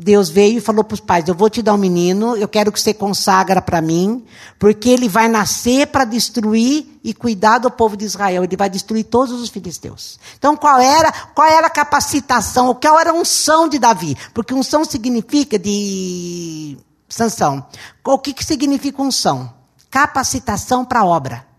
Deus 0.00 0.30
veio 0.30 0.58
e 0.58 0.60
falou 0.60 0.82
para 0.82 0.94
os 0.94 1.00
pais: 1.00 1.28
Eu 1.28 1.34
vou 1.34 1.50
te 1.50 1.60
dar 1.60 1.74
um 1.74 1.78
menino, 1.78 2.34
eu 2.36 2.48
quero 2.48 2.72
que 2.72 2.80
você 2.80 2.94
consagra 2.94 3.60
para 3.60 3.80
mim, 3.82 4.24
porque 4.58 4.88
ele 4.88 5.08
vai 5.08 5.28
nascer 5.28 5.88
para 5.88 6.04
destruir 6.04 6.98
e 7.04 7.12
cuidar 7.12 7.58
do 7.58 7.70
povo 7.70 7.96
de 7.96 8.06
Israel. 8.06 8.42
Ele 8.42 8.56
vai 8.56 8.70
destruir 8.70 9.04
todos 9.04 9.38
os 9.40 9.50
filisteus. 9.50 10.18
Então, 10.38 10.56
qual 10.56 10.80
era, 10.80 11.12
qual 11.34 11.46
era 11.46 11.66
a 11.66 11.70
capacitação, 11.70 12.74
qual 12.74 12.98
era 12.98 13.10
a 13.10 13.14
unção 13.14 13.68
de 13.68 13.78
Davi? 13.78 14.16
Porque 14.32 14.54
unção 14.54 14.84
significa 14.84 15.58
de 15.58 16.78
sanção. 17.08 17.66
O 18.04 18.18
que, 18.18 18.32
que 18.32 18.44
significa 18.44 19.02
unção? 19.02 19.52
Capacitação 19.90 20.84
para 20.84 21.04
obra. 21.04 21.49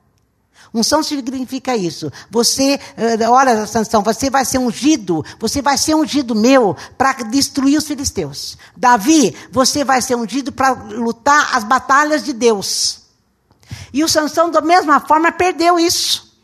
Unção 0.74 1.04
significa 1.04 1.76
isso. 1.76 2.12
Você, 2.30 2.80
eh, 2.96 3.30
olha, 3.30 3.68
Sansão, 3.68 4.02
você 4.02 4.30
vai 4.30 4.46
ser 4.46 4.58
ungido, 4.58 5.24
você 5.38 5.62
vai 5.62 5.78
ser 5.78 5.96
ungido 5.96 6.34
meu 6.34 6.76
para 6.98 7.12
destruir 7.24 7.78
os 7.78 7.86
filisteus. 7.86 8.58
Davi, 8.76 9.36
você 9.52 9.84
vai 9.84 10.02
ser 10.02 10.16
ungido 10.16 10.52
para 10.52 10.72
lutar 10.72 11.58
as 11.58 11.66
batalhas 11.66 12.24
de 12.24 12.32
Deus. 12.32 13.02
E 13.92 14.02
o 14.02 14.08
Sansão, 14.08 14.50
da 14.50 14.62
mesma 14.62 15.02
forma, 15.02 15.30
perdeu 15.32 15.78
isso. 15.78 16.38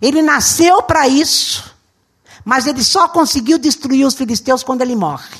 Ele 0.00 0.22
nasceu 0.22 0.82
para 0.82 1.06
isso, 1.06 1.70
mas 2.44 2.66
ele 2.66 2.82
só 2.82 3.08
conseguiu 3.08 3.58
destruir 3.58 4.06
os 4.06 4.14
filisteus 4.14 4.62
quando 4.62 4.80
ele 4.80 4.96
morre. 4.96 5.36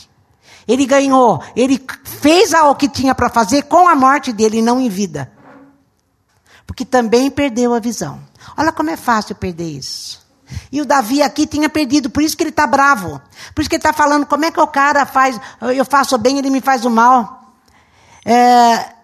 Ele 0.68 0.84
ganhou, 0.84 1.42
ele 1.56 1.82
fez 2.04 2.52
o 2.52 2.74
que 2.74 2.88
tinha 2.88 3.14
para 3.14 3.30
fazer 3.30 3.62
com 3.62 3.88
a 3.88 3.94
morte 3.94 4.32
dele, 4.32 4.60
não 4.60 4.78
em 4.78 4.88
vida. 4.90 5.33
Porque 6.66 6.84
também 6.84 7.30
perdeu 7.30 7.74
a 7.74 7.78
visão. 7.78 8.20
Olha 8.56 8.72
como 8.72 8.90
é 8.90 8.96
fácil 8.96 9.34
perder 9.34 9.68
isso. 9.68 10.24
E 10.70 10.80
o 10.80 10.84
Davi 10.84 11.22
aqui 11.22 11.46
tinha 11.46 11.68
perdido, 11.68 12.10
por 12.10 12.22
isso 12.22 12.36
que 12.36 12.42
ele 12.42 12.50
está 12.50 12.66
bravo. 12.66 13.20
Por 13.54 13.60
isso 13.60 13.70
que 13.70 13.76
ele 13.76 13.80
está 13.80 13.92
falando, 13.92 14.26
como 14.26 14.44
é 14.44 14.50
que 14.50 14.60
o 14.60 14.66
cara 14.66 15.06
faz, 15.06 15.40
eu 15.74 15.84
faço 15.84 16.16
bem, 16.18 16.38
ele 16.38 16.50
me 16.50 16.60
faz 16.60 16.84
o 16.84 16.90
mal. 16.90 17.52
É, 18.24 18.94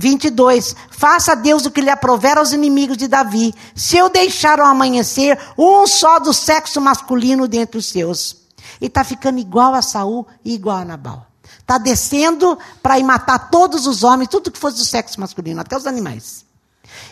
22. 0.00 0.74
Faça 0.90 1.36
Deus 1.36 1.66
o 1.66 1.70
que 1.70 1.80
lhe 1.80 1.90
aprover 1.90 2.38
aos 2.38 2.52
inimigos 2.52 2.96
de 2.96 3.06
Davi. 3.06 3.54
Se 3.74 3.96
eu 3.96 4.08
deixar 4.08 4.58
ao 4.58 4.66
amanhecer 4.66 5.38
um 5.56 5.86
só 5.86 6.18
do 6.18 6.32
sexo 6.32 6.80
masculino 6.80 7.46
dentre 7.46 7.78
os 7.78 7.86
seus. 7.86 8.36
E 8.80 8.86
está 8.86 9.04
ficando 9.04 9.38
igual 9.38 9.74
a 9.74 9.82
Saul 9.82 10.26
e 10.44 10.54
igual 10.54 10.78
a 10.78 10.84
Nabal. 10.84 11.26
Está 11.58 11.76
descendo 11.78 12.58
para 12.82 12.98
ir 12.98 13.04
matar 13.04 13.50
todos 13.50 13.86
os 13.86 14.02
homens, 14.02 14.28
tudo 14.28 14.50
que 14.50 14.58
fosse 14.58 14.78
do 14.78 14.84
sexo 14.84 15.20
masculino, 15.20 15.60
até 15.60 15.76
os 15.76 15.86
animais. 15.86 16.44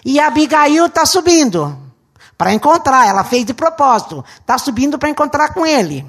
E 0.04 0.18
Abigail 0.20 0.86
está 0.86 1.04
subindo 1.04 1.76
para 2.36 2.52
encontrar. 2.52 3.06
Ela 3.06 3.24
fez 3.24 3.44
de 3.44 3.54
propósito. 3.54 4.24
Está 4.40 4.58
subindo 4.58 4.98
para 4.98 5.10
encontrar 5.10 5.52
com 5.52 5.66
ele. 5.66 6.06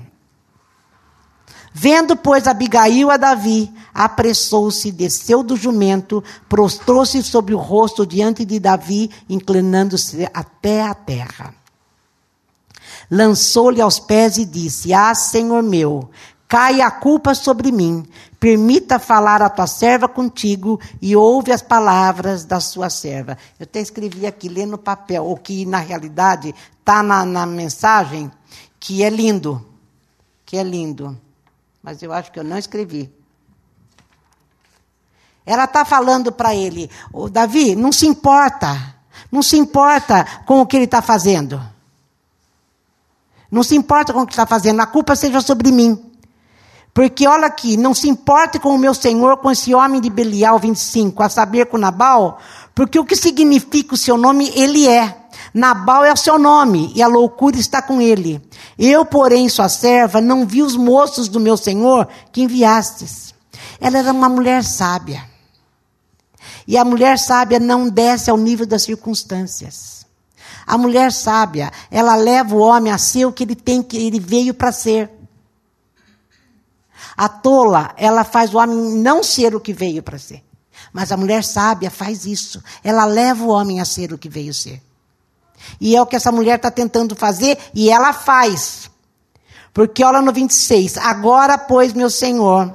Vendo, 1.73 2.15
pois, 2.15 2.47
Abigail 2.47 3.11
a 3.11 3.17
Davi, 3.17 3.71
apressou-se, 3.93 4.91
desceu 4.91 5.43
do 5.43 5.55
jumento, 5.55 6.23
prostrou-se 6.47 7.21
sobre 7.23 7.53
o 7.53 7.59
rosto 7.59 8.05
diante 8.05 8.43
de 8.43 8.59
Davi, 8.59 9.09
inclinando-se 9.29 10.27
até 10.33 10.81
a 10.81 10.93
terra. 10.93 11.53
Lançou-lhe 13.09 13.81
aos 13.81 13.99
pés 13.99 14.37
e 14.37 14.45
disse: 14.45 14.93
Ah, 14.93 15.13
Senhor 15.13 15.63
meu, 15.63 16.09
cai 16.49 16.81
a 16.81 16.89
culpa 16.89 17.35
sobre 17.35 17.71
mim. 17.71 18.05
Permita 18.39 18.97
falar 18.97 19.41
a 19.41 19.49
tua 19.49 19.67
serva 19.67 20.09
contigo 20.09 20.81
e 20.99 21.15
ouve 21.15 21.51
as 21.51 21.61
palavras 21.61 22.43
da 22.43 22.59
sua 22.59 22.89
serva. 22.89 23.37
Eu 23.59 23.65
até 23.65 23.79
escrevi 23.79 24.25
aqui, 24.25 24.49
lê 24.49 24.65
no 24.65 24.77
papel, 24.77 25.29
o 25.29 25.37
que 25.37 25.63
na 25.65 25.77
realidade 25.77 26.55
está 26.79 27.03
na, 27.03 27.23
na 27.23 27.45
mensagem, 27.45 28.31
que 28.79 29.03
é 29.03 29.09
lindo. 29.09 29.63
Que 30.43 30.57
é 30.57 30.63
lindo. 30.63 31.15
Mas 31.83 32.01
eu 32.01 32.11
acho 32.11 32.31
que 32.31 32.39
eu 32.39 32.43
não 32.43 32.57
escrevi. 32.57 33.13
Ela 35.45 35.65
está 35.65 35.85
falando 35.85 36.31
para 36.31 36.55
ele, 36.55 36.89
Davi, 37.31 37.75
não 37.75 37.91
se 37.91 38.07
importa. 38.07 38.95
Não 39.31 39.43
se 39.43 39.57
importa 39.57 40.25
com 40.47 40.61
o 40.61 40.65
que 40.65 40.77
ele 40.77 40.85
está 40.85 41.01
fazendo. 41.01 41.61
Não 43.51 43.61
se 43.61 43.75
importa 43.75 44.13
com 44.13 44.21
o 44.21 44.25
que 44.25 44.33
está 44.33 44.47
fazendo. 44.47 44.79
A 44.79 44.87
culpa 44.87 45.15
seja 45.15 45.41
sobre 45.41 45.71
mim. 45.71 46.08
Porque 46.93 47.27
olha 47.27 47.47
aqui, 47.47 47.77
não 47.77 47.93
se 47.93 48.09
importe 48.09 48.59
com 48.59 48.69
o 48.69 48.77
meu 48.77 48.93
senhor, 48.93 49.37
com 49.37 49.51
esse 49.51 49.73
homem 49.73 50.01
de 50.01 50.09
Belial 50.09 50.59
25, 50.59 51.21
a 51.23 51.29
saber 51.29 51.67
com 51.67 51.77
Nabal, 51.77 52.39
porque 52.73 52.99
o 52.99 53.05
que 53.05 53.15
significa 53.15 53.93
o 53.93 53.97
seu 53.97 54.17
nome, 54.17 54.51
ele 54.55 54.87
é. 54.87 55.15
Nabal 55.53 56.03
é 56.03 56.11
o 56.11 56.17
seu 56.17 56.37
nome, 56.37 56.91
e 56.95 57.01
a 57.01 57.07
loucura 57.07 57.57
está 57.57 57.81
com 57.81 58.01
ele. 58.01 58.41
Eu, 58.77 59.05
porém, 59.05 59.49
sua 59.49 59.69
serva, 59.69 60.21
não 60.21 60.45
vi 60.45 60.61
os 60.61 60.75
moços 60.75 61.27
do 61.27 61.39
meu 61.39 61.57
senhor 61.57 62.07
que 62.31 62.41
enviastes. 62.41 63.33
Ela 63.79 63.99
era 63.99 64.11
uma 64.11 64.29
mulher 64.29 64.63
sábia. 64.63 65.23
E 66.67 66.77
a 66.77 66.85
mulher 66.85 67.17
sábia 67.17 67.59
não 67.59 67.89
desce 67.89 68.29
ao 68.29 68.37
nível 68.37 68.65
das 68.65 68.83
circunstâncias. 68.83 70.05
A 70.67 70.77
mulher 70.77 71.11
sábia, 71.11 71.71
ela 71.89 72.15
leva 72.15 72.55
o 72.55 72.59
homem 72.59 72.93
a 72.93 72.97
ser 72.97 73.25
o 73.25 73.31
que 73.33 73.43
ele 73.43 73.55
tem, 73.55 73.81
que 73.81 73.97
ele 73.97 74.19
veio 74.19 74.53
para 74.53 74.71
ser. 74.71 75.09
A 77.19 77.27
tola, 77.27 77.91
ela 77.97 78.23
faz 78.23 78.53
o 78.53 78.57
homem 78.57 78.77
não 78.77 79.21
ser 79.21 79.53
o 79.53 79.59
que 79.59 79.73
veio 79.73 80.01
para 80.01 80.17
ser. 80.17 80.41
Mas 80.93 81.11
a 81.11 81.17
mulher 81.17 81.43
sábia 81.43 81.91
faz 81.91 82.25
isso. 82.25 82.63
Ela 82.81 83.03
leva 83.03 83.43
o 83.43 83.49
homem 83.49 83.81
a 83.81 83.83
ser 83.83 84.13
o 84.13 84.17
que 84.17 84.29
veio 84.29 84.53
ser. 84.53 84.81
E 85.81 85.97
é 85.97 86.01
o 86.01 86.05
que 86.05 86.15
essa 86.15 86.31
mulher 86.31 86.55
está 86.55 86.71
tentando 86.71 87.17
fazer 87.17 87.57
e 87.75 87.89
ela 87.89 88.13
faz. 88.13 88.89
Porque 89.73 90.01
olha 90.01 90.21
no 90.21 90.31
26. 90.31 90.95
Agora, 90.95 91.57
pois, 91.57 91.91
meu 91.91 92.09
Senhor, 92.09 92.73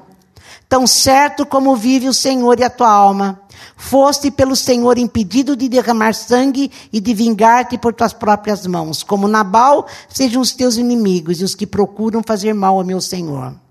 tão 0.69 0.87
certo 0.87 1.47
como 1.47 1.75
vive 1.75 2.07
o 2.07 2.13
Senhor 2.13 2.61
e 2.61 2.65
a 2.65 2.69
tua 2.69 2.91
alma, 2.91 3.41
foste 3.79 4.31
pelo 4.31 4.55
Senhor 4.55 4.99
impedido 4.99 5.57
de 5.57 5.71
derramar 5.71 6.13
sangue 6.13 6.71
e 6.93 7.01
de 7.01 7.15
vingar-te 7.15 7.79
por 7.79 7.95
tuas 7.95 8.13
próprias 8.13 8.67
mãos. 8.67 9.03
Como 9.03 9.27
Nabal, 9.27 9.87
sejam 10.07 10.43
os 10.43 10.53
teus 10.53 10.77
inimigos 10.77 11.41
e 11.41 11.45
os 11.45 11.55
que 11.55 11.67
procuram 11.67 12.23
fazer 12.23 12.53
mal 12.53 12.77
ao 12.77 12.85
meu 12.85 13.01
Senhor. 13.01 13.64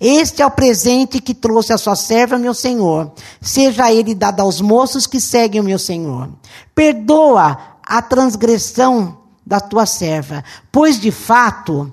Este 0.00 0.40
é 0.40 0.46
o 0.46 0.50
presente 0.50 1.20
que 1.20 1.34
trouxe 1.34 1.72
a 1.72 1.78
sua 1.78 1.94
serva, 1.94 2.38
meu 2.38 2.54
senhor. 2.54 3.12
Seja 3.40 3.92
ele 3.92 4.14
dado 4.14 4.40
aos 4.40 4.60
moços 4.60 5.06
que 5.06 5.20
seguem 5.20 5.60
o 5.60 5.64
meu 5.64 5.78
senhor. 5.78 6.30
Perdoa 6.74 7.58
a 7.86 8.00
transgressão 8.00 9.18
da 9.44 9.60
tua 9.60 9.84
serva, 9.84 10.42
pois 10.72 10.98
de 10.98 11.10
fato 11.10 11.92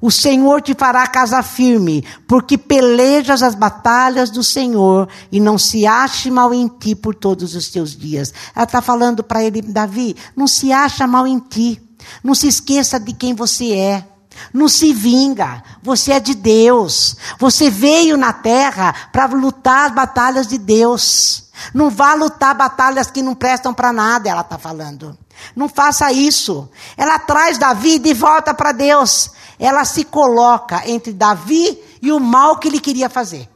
o 0.00 0.10
Senhor 0.10 0.60
te 0.60 0.74
fará 0.74 1.06
casa 1.06 1.42
firme, 1.42 2.04
porque 2.28 2.58
pelejas 2.58 3.42
as 3.42 3.54
batalhas 3.54 4.30
do 4.30 4.42
Senhor 4.44 5.08
e 5.32 5.40
não 5.40 5.58
se 5.58 5.86
ache 5.86 6.30
mal 6.30 6.52
em 6.52 6.68
ti 6.68 6.94
por 6.94 7.14
todos 7.14 7.54
os 7.54 7.68
teus 7.70 7.96
dias. 7.96 8.32
Ela 8.54 8.64
está 8.64 8.82
falando 8.82 9.24
para 9.24 9.42
ele, 9.42 9.62
Davi, 9.62 10.14
não 10.34 10.46
se 10.46 10.72
acha 10.72 11.06
mal 11.06 11.26
em 11.26 11.38
ti. 11.38 11.80
Não 12.22 12.34
se 12.34 12.46
esqueça 12.46 13.00
de 13.00 13.12
quem 13.12 13.34
você 13.34 13.72
é. 13.72 14.06
Não 14.52 14.68
se 14.68 14.92
vinga, 14.92 15.62
você 15.82 16.12
é 16.12 16.20
de 16.20 16.34
Deus. 16.34 17.16
Você 17.38 17.70
veio 17.70 18.16
na 18.16 18.32
terra 18.32 18.94
para 19.12 19.26
lutar 19.26 19.86
as 19.86 19.94
batalhas 19.94 20.46
de 20.46 20.58
Deus. 20.58 21.44
Não 21.72 21.90
vá 21.90 22.14
lutar 22.14 22.54
batalhas 22.54 23.10
que 23.10 23.22
não 23.22 23.34
prestam 23.34 23.72
para 23.72 23.92
nada, 23.92 24.28
ela 24.28 24.42
está 24.42 24.58
falando. 24.58 25.16
Não 25.54 25.68
faça 25.68 26.12
isso. 26.12 26.68
Ela 26.96 27.18
traz 27.18 27.58
Davi 27.58 27.98
de 27.98 28.14
volta 28.14 28.54
para 28.54 28.72
Deus. 28.72 29.30
Ela 29.58 29.84
se 29.84 30.04
coloca 30.04 30.88
entre 30.88 31.12
Davi 31.12 31.78
e 32.02 32.12
o 32.12 32.20
mal 32.20 32.58
que 32.58 32.68
ele 32.68 32.80
queria 32.80 33.08
fazer. 33.08 33.48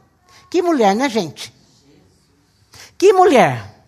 Que 0.49 0.61
mulher, 0.61 0.95
né, 0.95 1.09
gente? 1.09 1.53
Que 2.97 3.13
mulher. 3.13 3.85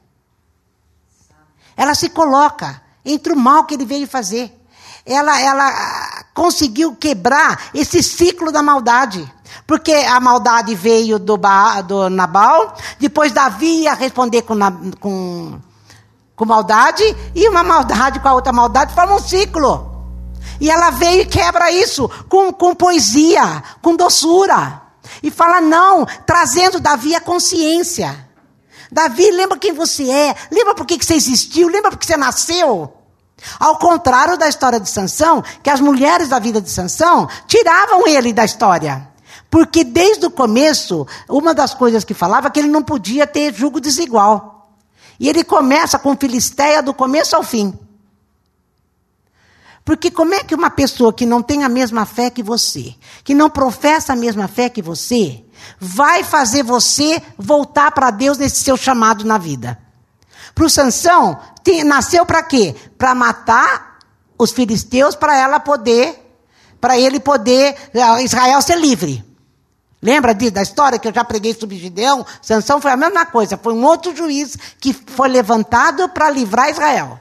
Ela 1.76 1.96
se 1.96 2.10
coloca 2.10 2.82
entre 3.04 3.34
o 3.34 3.36
mal 3.36 3.66
que 3.66 3.74
ele 3.74 3.86
veio 3.86 4.08
fazer 4.08 4.63
ela, 5.06 5.40
ela 5.42 5.68
ah, 5.68 6.24
conseguiu 6.34 6.96
quebrar 6.96 7.70
esse 7.74 8.02
ciclo 8.02 8.52
da 8.52 8.64
maldade. 8.64 9.32
Porque 9.68 9.92
a 9.92 10.20
maldade 10.20 10.74
veio 10.76 11.20
do, 11.20 11.38
ba, 11.38 11.82
do 11.82 12.10
Nabal, 12.10 12.76
depois 13.00 13.32
Davi 13.32 13.82
ia 13.82 13.94
responder 13.94 14.42
com, 14.44 14.58
com, 15.00 15.60
com 16.36 16.46
maldade, 16.46 17.04
e 17.36 17.48
uma 17.48 17.64
maldade 17.64 18.20
com 18.20 18.28
a 18.28 18.34
outra 18.34 18.52
maldade 18.52 18.94
forma 18.94 19.16
um 19.16 19.20
ciclo. 19.20 19.92
E 20.60 20.70
ela 20.70 20.92
veio 20.92 21.22
e 21.22 21.26
quebra 21.26 21.72
isso 21.72 22.10
com, 22.30 22.52
com 22.52 22.74
poesia, 22.74 23.64
com 23.82 23.96
doçura. 23.96 24.82
E 25.22 25.30
fala, 25.30 25.60
não, 25.60 26.06
trazendo 26.26 26.80
Davi 26.80 27.14
a 27.16 27.22
consciência. 27.22 28.28
Davi, 28.92 29.30
lembra 29.32 29.58
quem 29.58 29.74
você 29.74 30.10
é, 30.10 30.36
lembra 30.52 30.76
por 30.76 30.86
que 30.86 31.04
você 31.04 31.16
existiu, 31.16 31.68
lembra 31.68 31.92
por 31.92 31.98
que 31.98 32.06
você 32.06 32.16
nasceu. 32.16 33.03
Ao 33.60 33.78
contrário 33.78 34.38
da 34.38 34.48
história 34.48 34.80
de 34.80 34.90
Sansão, 34.90 35.44
que 35.62 35.70
as 35.70 35.80
mulheres 35.82 36.30
da 36.30 36.40
vida 36.40 36.62
de 36.62 36.70
Sansão 36.70 37.28
tiravam 37.48 38.08
ele 38.08 38.34
da 38.34 38.46
história. 38.46 39.08
Porque 39.50 39.84
desde 39.84 40.26
o 40.26 40.32
começo, 40.32 41.06
uma 41.30 41.54
das 41.54 41.74
coisas 41.74 42.04
que 42.04 42.14
falava 42.14 42.48
é 42.48 42.50
que 42.50 42.60
ele 42.60 42.70
não 42.70 42.84
podia 42.84 43.28
ter 43.28 43.54
julgo 43.54 43.80
desigual. 43.80 44.72
E 45.20 45.30
ele 45.30 45.44
começa 45.44 46.00
com 46.00 46.18
Filisteia 46.18 46.82
do 46.82 46.94
começo 46.94 47.36
ao 47.36 47.44
fim. 47.44 47.78
Porque 49.86 50.10
como 50.10 50.34
é 50.34 50.44
que 50.44 50.56
uma 50.56 50.70
pessoa 50.70 51.14
que 51.14 51.26
não 51.26 51.42
tem 51.42 51.64
a 51.64 51.70
mesma 51.70 52.06
fé 52.06 52.30
que 52.30 52.42
você, 52.42 52.96
que 53.24 53.34
não 53.34 53.50
professa 53.50 54.14
a 54.14 54.16
mesma 54.16 54.48
fé 54.48 54.70
que 54.70 54.82
você, 54.82 55.44
vai 55.80 56.24
fazer 56.24 56.64
você 56.64 57.22
voltar 57.38 57.92
para 57.92 58.10
Deus 58.10 58.38
nesse 58.38 58.64
seu 58.64 58.78
chamado 58.78 59.26
na 59.26 59.38
vida? 59.38 59.78
Para 60.56 60.66
o 60.66 60.70
Sansão, 60.70 61.40
nasceu 61.84 62.26
para 62.26 62.44
quê? 62.44 62.76
Para 62.98 63.16
matar 63.16 64.00
os 64.38 64.52
filisteus, 64.52 65.16
para 65.16 65.38
ela 65.38 65.60
poder, 65.60 66.20
para 66.82 66.98
ele 66.98 67.20
poder, 67.20 67.76
eh, 67.94 68.24
Israel 68.24 68.62
ser 68.62 68.78
livre. 68.78 69.24
Lembra 70.02 70.34
da 70.34 70.62
história 70.62 71.00
que 71.00 71.08
eu 71.08 71.14
já 71.14 71.24
preguei 71.24 71.54
sobre 71.54 71.78
Gideão? 71.78 72.26
Sansão 72.42 72.82
foi 72.82 72.92
a 72.92 72.98
mesma 72.98 73.26
coisa, 73.26 73.58
foi 73.58 73.74
um 73.74 73.86
outro 73.86 74.14
juiz 74.14 74.58
que 74.78 74.92
foi 74.92 75.30
levantado 75.30 76.10
para 76.10 76.30
livrar 76.30 76.70
Israel. 76.70 77.18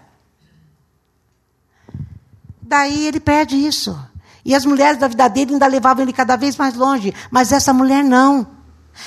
Daí 2.60 3.06
ele 3.06 3.20
perde 3.20 3.54
isso. 3.54 3.96
E 4.44 4.54
as 4.54 4.64
mulheres 4.64 4.98
da 4.98 5.06
vida 5.06 5.28
dele 5.28 5.52
ainda 5.52 5.66
levavam 5.68 6.02
ele 6.02 6.12
cada 6.12 6.34
vez 6.34 6.56
mais 6.56 6.74
longe. 6.74 7.14
Mas 7.30 7.52
essa 7.52 7.72
mulher 7.72 8.02
não. 8.02 8.48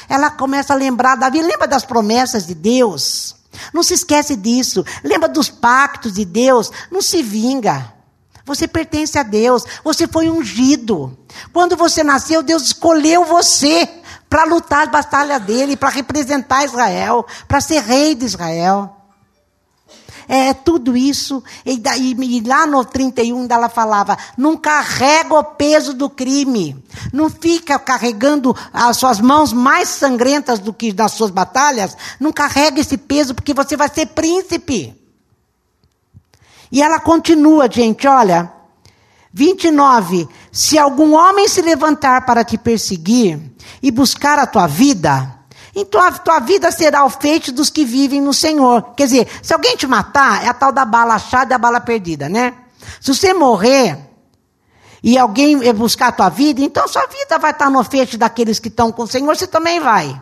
Ela 0.08 0.32
começa 0.32 0.74
a 0.74 0.77
lembrar, 0.77 1.15
Davi 1.15 1.42
lembra 1.42 1.68
das 1.68 1.84
promessas 1.84 2.48
de 2.48 2.56
Deus. 2.56 3.36
Não 3.74 3.83
se 3.83 3.93
esquece 3.93 4.35
disso. 4.35 4.85
Lembra 5.03 5.29
dos 5.29 5.50
pactos 5.50 6.13
de 6.13 6.25
Deus. 6.25 6.71
Não 6.91 7.01
se 7.01 7.21
vinga. 7.21 7.93
Você 8.45 8.67
pertence 8.67 9.17
a 9.17 9.24
Deus. 9.24 9.63
Você 9.83 10.07
foi 10.07 10.29
ungido. 10.29 11.17
Quando 11.51 11.75
você 11.75 12.03
nasceu, 12.03 12.43
Deus 12.43 12.63
escolheu 12.63 13.25
você 13.25 13.89
para 14.29 14.43
lutar 14.43 14.88
a 14.88 14.91
batalha 14.91 15.39
dele, 15.39 15.75
para 15.75 15.89
representar 15.89 16.65
Israel, 16.65 17.25
para 17.47 17.62
ser 17.62 17.81
rei 17.81 18.13
de 18.13 18.25
Israel. 18.25 18.95
É, 20.27 20.48
é 20.50 20.53
tudo 20.53 20.96
isso. 20.96 21.44
E, 21.65 21.82
e, 21.98 22.38
e 22.38 22.41
lá 22.41 22.65
no 22.65 22.84
31 22.84 23.48
ela 23.50 23.70
falava: 23.70 24.17
não 24.38 24.58
carrega 24.58 25.34
o 25.34 25.44
peso 25.44 25.94
do 25.94 26.10
crime. 26.10 26.75
Não 27.12 27.29
fica 27.29 27.77
carregando 27.79 28.55
as 28.74 28.98
suas 28.98 29.20
mãos 29.20 29.53
mais 29.53 29.89
sangrentas 29.89 30.60
do 30.60 30.74
que 30.74 30.94
nas 30.94 31.13
suas 31.13 31.32
batalhas. 31.32 31.98
Não 32.20 32.32
carrega 32.32 32.82
esse 32.82 32.98
peso, 32.98 33.34
porque 33.34 33.53
você 33.53 33.75
vai 33.77 33.89
ser 33.89 34.08
príncipe. 34.08 34.96
E 36.72 36.82
ela 36.82 37.00
continua, 37.00 37.70
gente, 37.72 38.08
olha. 38.08 38.51
29. 39.32 40.29
Se 40.50 40.77
algum 40.77 41.13
homem 41.13 41.48
se 41.50 41.62
levantar 41.62 42.25
para 42.25 42.46
te 42.46 42.58
perseguir 42.58 43.38
e 43.84 43.91
buscar 43.91 44.39
a 44.39 44.48
tua 44.48 44.65
vida, 44.65 45.36
então 45.75 46.01
a 46.01 46.12
tua 46.12 46.39
vida 46.39 46.72
será 46.72 47.03
o 47.03 47.10
feito 47.10 47.51
dos 47.51 47.70
que 47.70 47.84
vivem 47.84 48.22
no 48.22 48.34
Senhor. 48.34 48.94
Quer 48.96 49.05
dizer, 49.05 49.27
se 49.44 49.53
alguém 49.53 49.75
te 49.75 49.86
matar, 49.86 50.46
é 50.46 50.48
a 50.48 50.53
tal 50.53 50.72
da 50.72 50.86
bala 50.86 51.15
achada 51.15 51.53
e 51.53 51.55
a 51.55 51.58
bala 51.58 51.82
perdida, 51.82 52.29
né? 52.29 52.53
Se 53.01 53.13
você 53.13 53.34
morrer 53.34 54.00
e 55.03 55.17
alguém 55.17 55.58
buscar 55.74 56.08
a 56.08 56.12
tua 56.12 56.29
vida, 56.29 56.62
então 56.62 56.88
sua 56.88 57.05
vida 57.08 57.38
vai 57.38 57.51
estar 57.51 57.70
no 57.70 57.84
feito 57.84 58.17
daqueles 58.17 58.58
que 58.58 58.70
estão 58.70 58.91
com 58.91 59.03
o 59.03 59.08
Senhor, 59.08 59.36
você 59.36 59.46
também 59.46 59.79
vai. 59.79 60.20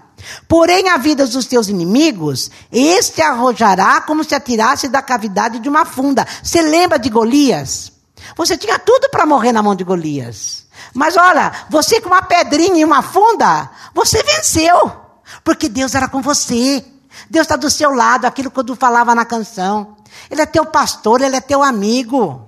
Porém, 0.47 0.89
a 0.89 0.97
vida 0.97 1.27
dos 1.27 1.45
teus 1.45 1.67
inimigos, 1.67 2.49
este 2.71 3.21
arrojará 3.21 4.01
como 4.01 4.23
se 4.23 4.33
atirasse 4.33 4.87
da 4.87 5.01
cavidade 5.01 5.59
de 5.59 5.69
uma 5.69 5.85
funda. 5.85 6.25
Você 6.41 6.61
lembra 6.61 6.97
de 6.97 7.09
Golias? 7.09 7.91
Você 8.35 8.57
tinha 8.57 8.79
tudo 8.79 9.09
para 9.09 9.25
morrer 9.25 9.51
na 9.51 9.61
mão 9.61 9.75
de 9.75 9.83
Golias. 9.83 10.65
Mas 10.93 11.17
olha, 11.17 11.51
você 11.69 11.99
com 11.99 12.07
uma 12.07 12.21
pedrinha 12.21 12.77
e 12.77 12.85
uma 12.85 13.01
funda, 13.01 13.69
você 13.93 14.23
venceu. 14.23 15.02
Porque 15.43 15.69
Deus 15.69 15.95
era 15.95 16.07
com 16.07 16.21
você. 16.21 16.83
Deus 17.29 17.43
está 17.45 17.55
do 17.55 17.69
seu 17.69 17.91
lado, 17.91 18.25
aquilo 18.25 18.49
que 18.51 18.59
eu 18.59 18.75
falava 18.75 19.13
na 19.13 19.25
canção. 19.25 19.95
Ele 20.29 20.41
é 20.41 20.45
teu 20.45 20.65
pastor, 20.65 21.21
ele 21.21 21.35
é 21.35 21.41
teu 21.41 21.63
amigo. 21.63 22.47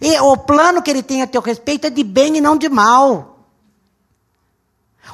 E 0.00 0.18
o 0.20 0.36
plano 0.36 0.82
que 0.82 0.90
ele 0.90 1.02
tem 1.02 1.22
a 1.22 1.26
teu 1.26 1.40
respeito 1.40 1.86
é 1.86 1.90
de 1.90 2.04
bem 2.04 2.36
e 2.36 2.40
não 2.40 2.56
de 2.56 2.68
mal. 2.68 3.32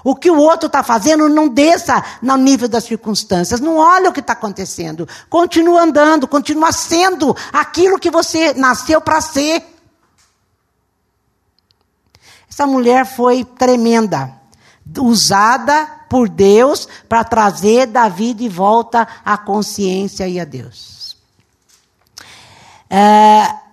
O 0.05 0.15
que 0.15 0.31
o 0.31 0.39
outro 0.39 0.67
está 0.67 0.83
fazendo 0.83 1.29
não 1.29 1.49
desça 1.49 2.05
no 2.23 2.37
nível 2.37 2.69
das 2.69 2.85
circunstâncias. 2.85 3.61
Não 3.61 3.77
olha 3.77 4.11
o 4.11 4.13
que 4.13 4.21
está 4.21 4.33
acontecendo. 4.33 5.09
Continua 5.29 5.83
andando, 5.83 6.29
continua 6.29 6.73
sendo 6.73 7.37
aquilo 7.53 7.99
que 7.99 8.11
você 8.11 8.55
nasceu 8.55 9.01
para 9.01 9.21
ser. 9.21 9.65
Essa 12.49 12.67
mulher 12.67 13.07
foi 13.07 13.45
tremenda, 13.45 14.33
usada 14.99 15.98
por 16.09 16.29
Deus 16.29 16.89
para 17.09 17.25
trazer 17.25 17.87
Davi 17.87 18.35
de 18.35 18.49
volta 18.49 19.07
à 19.25 19.37
consciência 19.37 20.27
e 20.29 20.41
a 20.41 20.45
Deus. 20.45 21.17
É, 22.91 23.68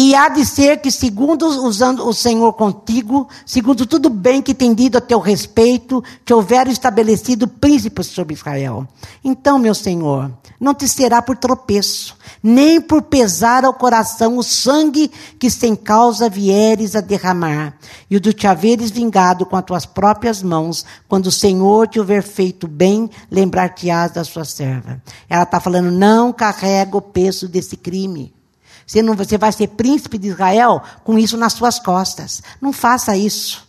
e 0.00 0.14
há 0.14 0.28
de 0.28 0.46
ser 0.46 0.80
que, 0.80 0.92
segundo 0.92 1.44
usando 1.66 2.06
o 2.06 2.14
Senhor 2.14 2.52
contigo, 2.52 3.28
segundo 3.44 3.84
tudo 3.84 4.08
bem 4.08 4.40
que 4.40 4.54
tem 4.54 4.72
dito 4.72 4.96
a 4.96 5.00
teu 5.00 5.18
respeito, 5.18 6.04
te 6.24 6.32
houver 6.32 6.68
estabelecido 6.68 7.48
príncipes 7.48 8.06
sobre 8.06 8.36
Israel. 8.36 8.86
Então, 9.24 9.58
meu 9.58 9.74
Senhor, 9.74 10.30
não 10.60 10.72
te 10.72 10.86
será 10.86 11.20
por 11.20 11.36
tropeço, 11.36 12.16
nem 12.40 12.80
por 12.80 13.02
pesar 13.02 13.64
ao 13.64 13.74
coração 13.74 14.38
o 14.38 14.42
sangue 14.44 15.10
que 15.36 15.50
sem 15.50 15.74
causa 15.74 16.30
vieres 16.30 16.94
a 16.94 17.00
derramar, 17.00 17.76
e 18.08 18.16
o 18.16 18.20
de 18.20 18.32
te 18.32 18.46
haveres 18.46 18.92
vingado 18.92 19.44
com 19.44 19.56
as 19.56 19.64
tuas 19.64 19.84
próprias 19.84 20.44
mãos, 20.44 20.84
quando 21.08 21.26
o 21.26 21.32
Senhor 21.32 21.88
te 21.88 21.98
houver 21.98 22.22
feito 22.22 22.68
bem, 22.68 23.10
lembrar-te-ás 23.28 24.12
da 24.12 24.22
sua 24.22 24.44
serva. 24.44 25.02
Ela 25.28 25.42
está 25.42 25.58
falando, 25.58 25.90
não 25.90 26.32
carrega 26.32 26.96
o 26.96 27.02
peso 27.02 27.48
desse 27.48 27.76
crime. 27.76 28.37
Você, 28.86 29.02
não, 29.02 29.14
você 29.14 29.36
vai 29.36 29.52
ser 29.52 29.68
príncipe 29.68 30.18
de 30.18 30.28
Israel 30.28 30.82
com 31.04 31.18
isso 31.18 31.36
nas 31.36 31.52
suas 31.52 31.78
costas. 31.78 32.42
Não 32.60 32.72
faça 32.72 33.16
isso. 33.16 33.66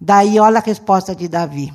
Daí, 0.00 0.38
olha 0.38 0.58
a 0.58 0.62
resposta 0.62 1.14
de 1.14 1.28
Davi. 1.28 1.72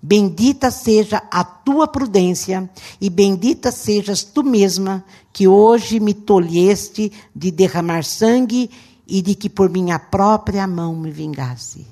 Bendita 0.00 0.70
seja 0.70 1.22
a 1.30 1.42
tua 1.42 1.88
prudência, 1.88 2.70
e 3.00 3.10
bendita 3.10 3.72
sejas 3.72 4.22
tu 4.22 4.44
mesma, 4.44 5.04
que 5.32 5.48
hoje 5.48 5.98
me 5.98 6.14
tolheste 6.14 7.12
de 7.34 7.50
derramar 7.50 8.04
sangue 8.04 8.70
e 9.06 9.20
de 9.20 9.34
que 9.34 9.50
por 9.50 9.68
minha 9.68 9.98
própria 9.98 10.66
mão 10.66 10.94
me 10.94 11.10
vingasse. 11.10 11.86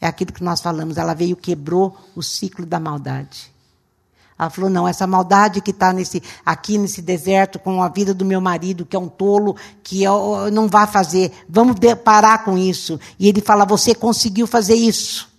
É 0.00 0.06
aquilo 0.06 0.32
que 0.32 0.42
nós 0.42 0.60
falamos, 0.60 0.96
ela 0.96 1.14
veio 1.14 1.36
quebrou 1.36 1.96
o 2.14 2.22
ciclo 2.22 2.64
da 2.64 2.80
maldade. 2.80 3.53
Ela 4.38 4.50
falou: 4.50 4.70
não, 4.70 4.86
essa 4.86 5.06
maldade 5.06 5.60
que 5.60 5.70
está 5.70 5.92
nesse, 5.92 6.22
aqui 6.44 6.78
nesse 6.78 7.00
deserto 7.00 7.58
com 7.58 7.82
a 7.82 7.88
vida 7.88 8.12
do 8.12 8.24
meu 8.24 8.40
marido, 8.40 8.84
que 8.84 8.96
é 8.96 8.98
um 8.98 9.08
tolo, 9.08 9.56
que 9.82 10.02
eu, 10.02 10.50
não 10.52 10.68
vai 10.68 10.86
fazer, 10.86 11.32
vamos 11.48 11.76
parar 12.04 12.44
com 12.44 12.58
isso. 12.58 12.98
E 13.18 13.28
ele 13.28 13.40
fala: 13.40 13.64
você 13.64 13.94
conseguiu 13.94 14.46
fazer 14.46 14.74
isso. 14.74 15.33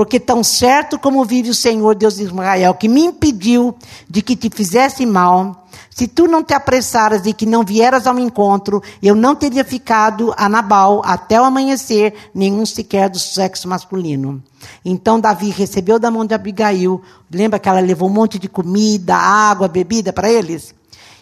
Porque 0.00 0.18
tão 0.18 0.42
certo 0.42 0.98
como 0.98 1.26
vive 1.26 1.50
o 1.50 1.54
Senhor 1.54 1.94
Deus 1.94 2.16
de 2.16 2.22
Israel, 2.22 2.72
que 2.72 2.88
me 2.88 3.04
impediu 3.04 3.74
de 4.08 4.22
que 4.22 4.34
te 4.34 4.48
fizesse 4.48 5.04
mal, 5.04 5.68
se 5.90 6.08
tu 6.08 6.26
não 6.26 6.42
te 6.42 6.54
apressaras 6.54 7.26
e 7.26 7.34
que 7.34 7.44
não 7.44 7.62
vieras 7.62 8.06
ao 8.06 8.18
encontro, 8.18 8.82
eu 9.02 9.14
não 9.14 9.36
teria 9.36 9.62
ficado 9.62 10.32
a 10.38 10.48
Nabal 10.48 11.02
até 11.04 11.38
o 11.38 11.44
amanhecer, 11.44 12.14
nenhum 12.34 12.64
sequer 12.64 13.10
do 13.10 13.18
sexo 13.18 13.68
masculino. 13.68 14.42
Então 14.82 15.20
Davi 15.20 15.50
recebeu 15.50 15.98
da 15.98 16.10
mão 16.10 16.24
de 16.24 16.32
Abigail, 16.32 17.02
lembra 17.30 17.58
que 17.58 17.68
ela 17.68 17.80
levou 17.80 18.08
um 18.08 18.12
monte 18.14 18.38
de 18.38 18.48
comida, 18.48 19.14
água, 19.14 19.68
bebida 19.68 20.14
para 20.14 20.32
eles? 20.32 20.74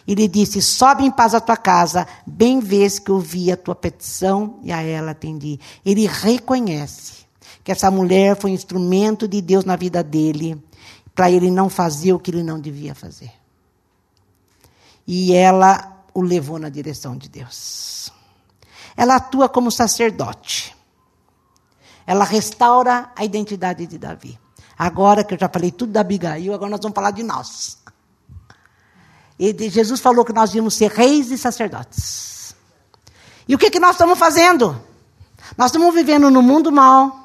E 0.07 0.15
lhe 0.15 0.25
disse: 0.25 0.61
Sobe 0.61 1.03
em 1.03 1.11
paz 1.11 1.35
à 1.35 1.41
tua 1.41 1.57
casa, 1.57 2.07
bem 2.25 2.61
vês 2.61 2.97
que 2.97 3.11
ouvi 3.11 3.51
a 3.51 3.57
tua 3.57 3.75
petição 3.75 4.55
e 4.63 4.71
a 4.71 4.81
ela 4.81 5.11
atendi. 5.11 5.59
Ele 5.85 6.07
reconhece 6.07 7.18
que 7.69 7.73
essa 7.73 7.91
mulher 7.91 8.35
foi 8.35 8.49
instrumento 8.49 9.27
de 9.27 9.43
Deus 9.43 9.63
na 9.63 9.75
vida 9.75 10.01
dele, 10.01 10.59
para 11.13 11.29
ele 11.29 11.51
não 11.51 11.69
fazer 11.69 12.13
o 12.13 12.17
que 12.17 12.31
ele 12.31 12.41
não 12.41 12.59
devia 12.59 12.95
fazer. 12.95 13.31
E 15.05 15.35
ela 15.35 16.03
o 16.11 16.19
levou 16.19 16.57
na 16.57 16.67
direção 16.67 17.15
de 17.15 17.29
Deus. 17.29 18.11
Ela 18.97 19.17
atua 19.17 19.47
como 19.47 19.69
sacerdote. 19.69 20.75
Ela 22.07 22.25
restaura 22.25 23.11
a 23.15 23.23
identidade 23.23 23.85
de 23.85 23.99
Davi. 23.99 24.39
Agora 24.75 25.23
que 25.23 25.35
eu 25.35 25.39
já 25.39 25.47
falei 25.47 25.71
tudo 25.71 25.91
da 25.91 26.01
Abigail, 26.01 26.55
agora 26.55 26.71
nós 26.71 26.79
vamos 26.81 26.95
falar 26.95 27.11
de 27.11 27.21
nós. 27.21 27.77
E 29.37 29.69
Jesus 29.69 29.99
falou 29.99 30.25
que 30.25 30.33
nós 30.33 30.55
íamos 30.55 30.73
ser 30.73 30.89
reis 30.89 31.29
e 31.29 31.37
sacerdotes. 31.37 32.55
E 33.47 33.53
o 33.53 33.59
que, 33.59 33.69
que 33.69 33.79
nós 33.79 33.91
estamos 33.91 34.17
fazendo? 34.17 34.75
Nós 35.55 35.67
estamos 35.67 35.93
vivendo 35.93 36.31
no 36.31 36.41
mundo 36.41 36.71
mal, 36.71 37.18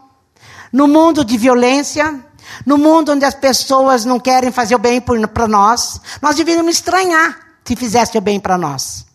no 0.74 0.88
mundo 0.88 1.24
de 1.24 1.38
violência, 1.38 2.20
no 2.66 2.76
mundo 2.76 3.12
onde 3.12 3.24
as 3.24 3.32
pessoas 3.32 4.04
não 4.04 4.18
querem 4.18 4.50
fazer 4.50 4.74
o 4.74 4.78
bem 4.78 5.00
para 5.00 5.46
nós, 5.46 6.00
nós 6.20 6.34
deveríamos 6.34 6.74
estranhar. 6.74 7.38
se 7.64 7.76
fizesse 7.76 8.18
o 8.18 8.20
bem 8.20 8.40
para 8.40 8.58
nós. 8.58 9.06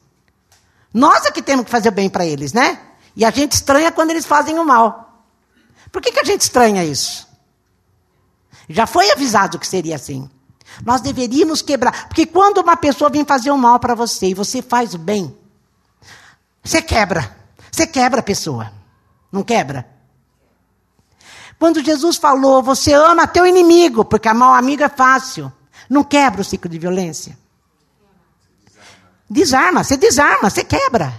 Nós 0.93 1.25
é 1.25 1.31
que 1.31 1.41
temos 1.41 1.65
que 1.65 1.71
fazer 1.71 1.89
o 1.89 1.91
bem 1.91 2.09
para 2.09 2.25
eles, 2.25 2.53
né? 2.53 2.79
E 3.13 3.25
a 3.25 3.29
gente 3.29 3.51
estranha 3.51 3.91
quando 3.91 4.11
eles 4.11 4.25
fazem 4.25 4.57
o 4.57 4.65
mal. 4.65 5.25
Por 5.91 6.01
que, 6.01 6.13
que 6.13 6.19
a 6.19 6.23
gente 6.23 6.41
estranha 6.41 6.83
isso? 6.83 7.27
Já 8.69 8.87
foi 8.87 9.11
avisado 9.11 9.59
que 9.59 9.67
seria 9.67 9.97
assim. 9.97 10.29
Nós 10.85 11.01
deveríamos 11.01 11.61
quebrar. 11.61 12.07
Porque 12.07 12.25
quando 12.25 12.59
uma 12.59 12.77
pessoa 12.77 13.09
vem 13.09 13.25
fazer 13.25 13.51
o 13.51 13.57
mal 13.57 13.79
para 13.79 13.93
você 13.93 14.27
e 14.27 14.33
você 14.33 14.61
faz 14.61 14.93
o 14.93 14.97
bem, 14.97 15.37
você 16.63 16.81
quebra. 16.81 17.35
Você 17.69 17.85
quebra 17.85 18.21
a 18.21 18.23
pessoa. 18.23 18.71
Não 19.31 19.43
quebra? 19.43 19.98
Quando 21.59 21.83
Jesus 21.83 22.15
falou, 22.15 22.63
você 22.63 22.93
ama 22.93 23.27
teu 23.27 23.45
inimigo, 23.45 24.05
porque 24.05 24.29
amar 24.29 24.51
o 24.51 24.53
amigo 24.53 24.81
é 24.81 24.89
fácil. 24.89 25.51
Não 25.89 26.03
quebra 26.03 26.41
o 26.41 26.45
ciclo 26.45 26.69
de 26.69 26.79
violência. 26.79 27.37
Desarma, 29.29 29.83
você 29.83 29.97
desarma, 29.97 30.49
você 30.49 30.63
quebra. 30.63 31.13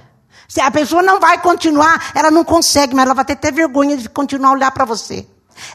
Se 0.49 0.61
a 0.61 0.71
pessoa 0.71 1.03
não 1.03 1.21
vai 1.21 1.41
continuar, 1.41 2.11
ela 2.15 2.31
não 2.31 2.43
consegue, 2.43 2.95
mas 2.95 3.05
ela 3.05 3.15
vai 3.15 3.25
ter 3.25 3.35
até 3.35 3.53
vergonha 3.53 3.97
de 3.97 4.09
continuar 4.09 4.49
a 4.49 4.53
olhar 4.53 4.71
para 4.73 4.85
você. 4.85 5.27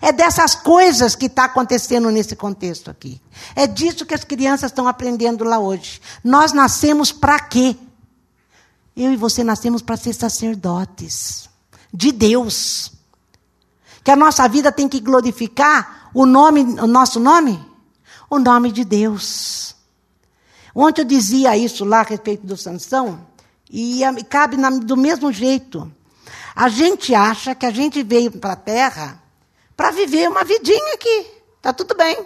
É 0.01 0.12
dessas 0.12 0.56
coisas 0.56 1.15
que 1.15 1.28
está 1.28 1.45
acontecendo 1.45 2.10
nesse 2.10 2.36
contexto 2.36 2.89
aqui. 2.89 3.21
É 3.56 3.67
disso 3.67 4.06
que 4.06 4.15
as 4.15 4.23
crianças 4.23 4.71
estão 4.71 4.88
aprendendo 4.88 5.43
lá 5.43 5.60
hoje. 5.60 6.01
Nós 6.23 6.51
nascemos 6.51 7.12
para 7.12 7.39
quê? 7.39 7.75
Eu 8.97 9.13
e 9.13 9.15
você 9.15 9.43
nascemos 9.43 9.82
para 9.82 9.95
ser 9.95 10.13
sacerdotes 10.13 11.47
de 11.93 12.12
Deus. 12.12 12.94
Que 14.06 14.12
a 14.12 14.15
nossa 14.15 14.48
vida 14.48 14.72
tem 14.72 14.88
que 14.88 15.02
glorificar 15.02 16.12
o 16.13 16.28
nome, 16.28 16.62
o 16.80 16.86
nosso 16.86 17.20
nome, 17.20 17.60
o 18.30 18.38
nome 18.38 18.72
de 18.72 18.86
Deus. 18.86 19.76
Ontem 20.76 21.02
eu 21.02 21.06
dizia 21.06 21.58
isso 21.58 21.84
lá 21.84 22.02
a 22.02 22.04
respeito 22.04 22.46
do 22.46 22.56
Sansão 22.56 23.26
e 23.70 24.02
cabe 24.30 24.58
do 24.82 24.96
mesmo 24.96 25.32
jeito. 25.32 25.91
A 26.56 26.70
gente 26.70 27.15
acha 27.15 27.56
que 27.56 27.65
a 27.65 27.72
gente 27.72 28.04
veio 28.04 28.32
para 28.32 28.54
a 28.54 28.56
Terra 28.56 29.22
para 29.76 29.89
viver 29.89 30.30
uma 30.30 30.44
vidinha 30.44 30.94
aqui. 30.94 31.26
Tá 31.62 31.74
tudo 31.74 31.96
bem. 31.96 32.26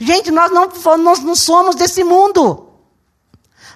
Gente, 0.00 0.32
nós 0.32 0.50
não, 0.50 0.68
nós 0.98 1.20
não 1.20 1.36
somos 1.36 1.76
desse 1.76 2.02
mundo. 2.02 2.69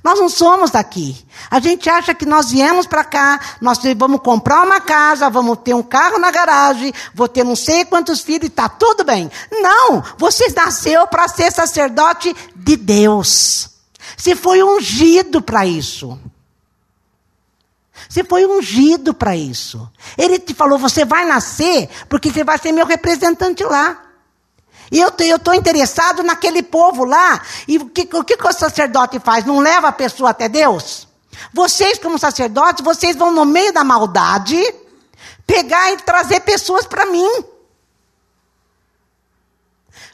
Nós 0.04 0.20
não 0.20 0.28
somos 0.28 0.70
daqui. 0.70 1.16
A 1.50 1.58
gente 1.58 1.88
acha 1.88 2.14
que 2.14 2.26
nós 2.26 2.50
viemos 2.50 2.86
para 2.86 3.02
cá, 3.02 3.40
nós 3.58 3.78
vamos 3.96 4.20
comprar 4.20 4.62
uma 4.62 4.78
casa, 4.78 5.30
vamos 5.30 5.56
ter 5.64 5.72
um 5.72 5.82
carro 5.82 6.18
na 6.18 6.30
garagem, 6.30 6.92
vou 7.14 7.26
ter 7.26 7.42
não 7.42 7.56
sei 7.56 7.86
quantos 7.86 8.20
filhos 8.20 8.44
e 8.44 8.46
está 8.48 8.68
tudo 8.68 9.02
bem. 9.02 9.30
Não! 9.50 10.04
Você 10.18 10.52
nasceu 10.54 11.06
para 11.06 11.26
ser 11.26 11.50
sacerdote 11.50 12.36
de 12.54 12.76
Deus. 12.76 13.70
Você 14.14 14.36
foi 14.36 14.62
ungido 14.62 15.40
para 15.40 15.64
isso. 15.64 16.18
Você 18.06 18.22
foi 18.22 18.44
ungido 18.44 19.14
para 19.14 19.34
isso. 19.34 19.90
Ele 20.18 20.38
te 20.38 20.52
falou: 20.52 20.78
você 20.78 21.06
vai 21.06 21.24
nascer 21.24 21.88
porque 22.10 22.30
você 22.30 22.44
vai 22.44 22.58
ser 22.58 22.72
meu 22.72 22.84
representante 22.84 23.64
lá. 23.64 24.03
E 24.90 25.00
eu 25.00 25.08
estou 25.08 25.54
interessado 25.54 26.22
naquele 26.22 26.62
povo 26.62 27.04
lá. 27.04 27.40
E 27.66 27.78
o 27.78 27.86
que, 27.88 28.08
o 28.12 28.24
que 28.24 28.34
o 28.34 28.52
sacerdote 28.52 29.18
faz? 29.18 29.44
Não 29.44 29.60
leva 29.60 29.88
a 29.88 29.92
pessoa 29.92 30.30
até 30.30 30.48
Deus? 30.48 31.08
Vocês, 31.52 31.98
como 31.98 32.18
sacerdotes, 32.18 32.84
vocês 32.84 33.16
vão 33.16 33.30
no 33.30 33.44
meio 33.44 33.72
da 33.72 33.84
maldade 33.84 34.56
pegar 35.46 35.92
e 35.92 35.96
trazer 35.98 36.40
pessoas 36.40 36.86
para 36.86 37.06
mim. 37.06 37.44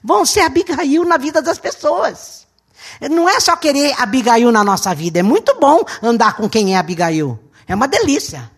Vão 0.02 0.24
ser 0.24 0.40
Abigail 0.40 1.04
na 1.04 1.16
vida 1.16 1.42
das 1.42 1.58
pessoas. 1.58 2.46
Não 3.10 3.28
é 3.28 3.38
só 3.38 3.54
querer 3.56 3.94
Abigail 4.00 4.50
na 4.50 4.64
nossa 4.64 4.94
vida. 4.94 5.20
É 5.20 5.22
muito 5.22 5.58
bom 5.60 5.84
andar 6.02 6.36
com 6.36 6.48
quem 6.48 6.74
é 6.74 6.78
Abigail. 6.78 7.38
É 7.66 7.74
uma 7.74 7.86
delícia. 7.86 8.50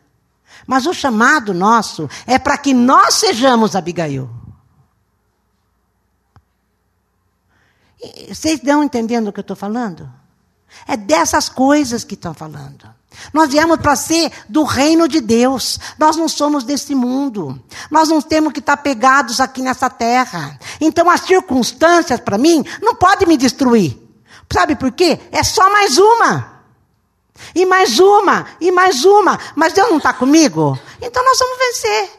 Mas 0.66 0.86
o 0.86 0.94
chamado 0.94 1.52
nosso 1.52 2.08
é 2.26 2.38
para 2.38 2.56
que 2.56 2.72
nós 2.72 3.14
sejamos 3.14 3.74
Abigail. 3.74 4.30
Vocês 8.28 8.54
estão 8.54 8.82
entendendo 8.82 9.28
o 9.28 9.32
que 9.32 9.40
eu 9.40 9.42
estou 9.42 9.56
falando? 9.56 10.10
É 10.86 10.96
dessas 10.96 11.48
coisas 11.48 12.02
que 12.02 12.14
estão 12.14 12.34
falando. 12.34 12.88
Nós 13.32 13.50
viemos 13.50 13.78
para 13.78 13.94
ser 13.94 14.32
do 14.48 14.64
reino 14.64 15.06
de 15.06 15.20
Deus. 15.20 15.78
Nós 15.98 16.16
não 16.16 16.28
somos 16.28 16.64
desse 16.64 16.94
mundo. 16.94 17.62
Nós 17.90 18.08
não 18.08 18.20
temos 18.20 18.52
que 18.52 18.58
estar 18.58 18.78
pegados 18.78 19.40
aqui 19.40 19.62
nessa 19.62 19.88
terra. 19.90 20.58
Então 20.80 21.08
as 21.10 21.20
circunstâncias 21.20 22.20
para 22.20 22.38
mim 22.38 22.64
não 22.80 22.94
podem 22.94 23.28
me 23.28 23.36
destruir. 23.36 23.98
Sabe 24.52 24.76
por 24.76 24.92
quê? 24.92 25.20
É 25.30 25.42
só 25.44 25.70
mais 25.70 25.98
uma. 25.98 26.52
E 27.54 27.66
mais 27.66 27.98
uma, 27.98 28.46
e 28.60 28.70
mais 28.70 29.04
uma. 29.04 29.38
Mas 29.54 29.72
Deus 29.72 29.90
não 29.90 29.98
está 29.98 30.12
comigo? 30.12 30.78
Então 31.00 31.24
nós 31.24 31.38
vamos 31.38 31.58
vencer. 31.58 32.10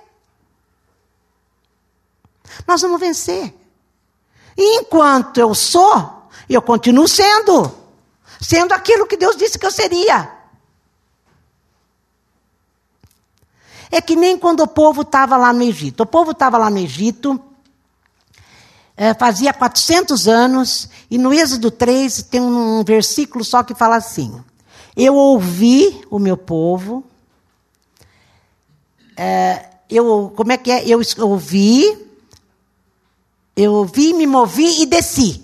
Nós 2.68 2.82
vamos 2.82 3.00
vencer. 3.00 3.54
Enquanto 4.58 5.38
eu 5.40 5.54
sou, 5.56 6.28
eu 6.50 6.62
continuo 6.62 7.08
sendo. 7.08 7.74
Sendo 8.40 8.74
aquilo 8.74 9.08
que 9.08 9.18
Deus 9.18 9.36
disse 9.36 9.58
que 9.58 9.66
eu 9.66 9.72
seria. 9.72 10.32
É 13.92 14.02
que 14.02 14.16
nem 14.16 14.38
quando 14.38 14.62
o 14.62 14.68
povo 14.68 15.02
estava 15.02 15.38
lá 15.38 15.54
no 15.54 15.64
Egito. 15.64 16.04
O 16.04 16.06
povo 16.06 16.32
estava 16.32 16.58
lá 16.58 16.70
no 16.70 16.80
Egito, 16.80 17.40
é, 18.98 19.14
fazia 19.14 19.54
400 19.54 20.28
anos, 20.28 20.90
e 21.10 21.18
no 21.18 21.34
Êxodo 21.34 21.70
3 21.72 22.24
tem 22.24 22.42
um 22.42 22.84
versículo 22.84 23.44
só 23.44 23.64
que 23.64 23.76
fala 23.76 23.96
assim: 23.96 24.44
Eu 24.96 25.16
ouvi 25.16 26.02
o 26.10 26.20
meu 26.20 26.36
povo, 26.36 27.04
é, 29.16 29.70
eu, 29.90 30.34
como 30.36 30.52
é 30.52 30.58
que 30.58 30.72
é? 30.72 30.88
Eu 30.88 31.00
ouvi, 31.20 32.13
eu 33.56 33.74
ouvi, 33.74 34.14
me 34.14 34.26
movi 34.26 34.82
e 34.82 34.86
desci. 34.86 35.44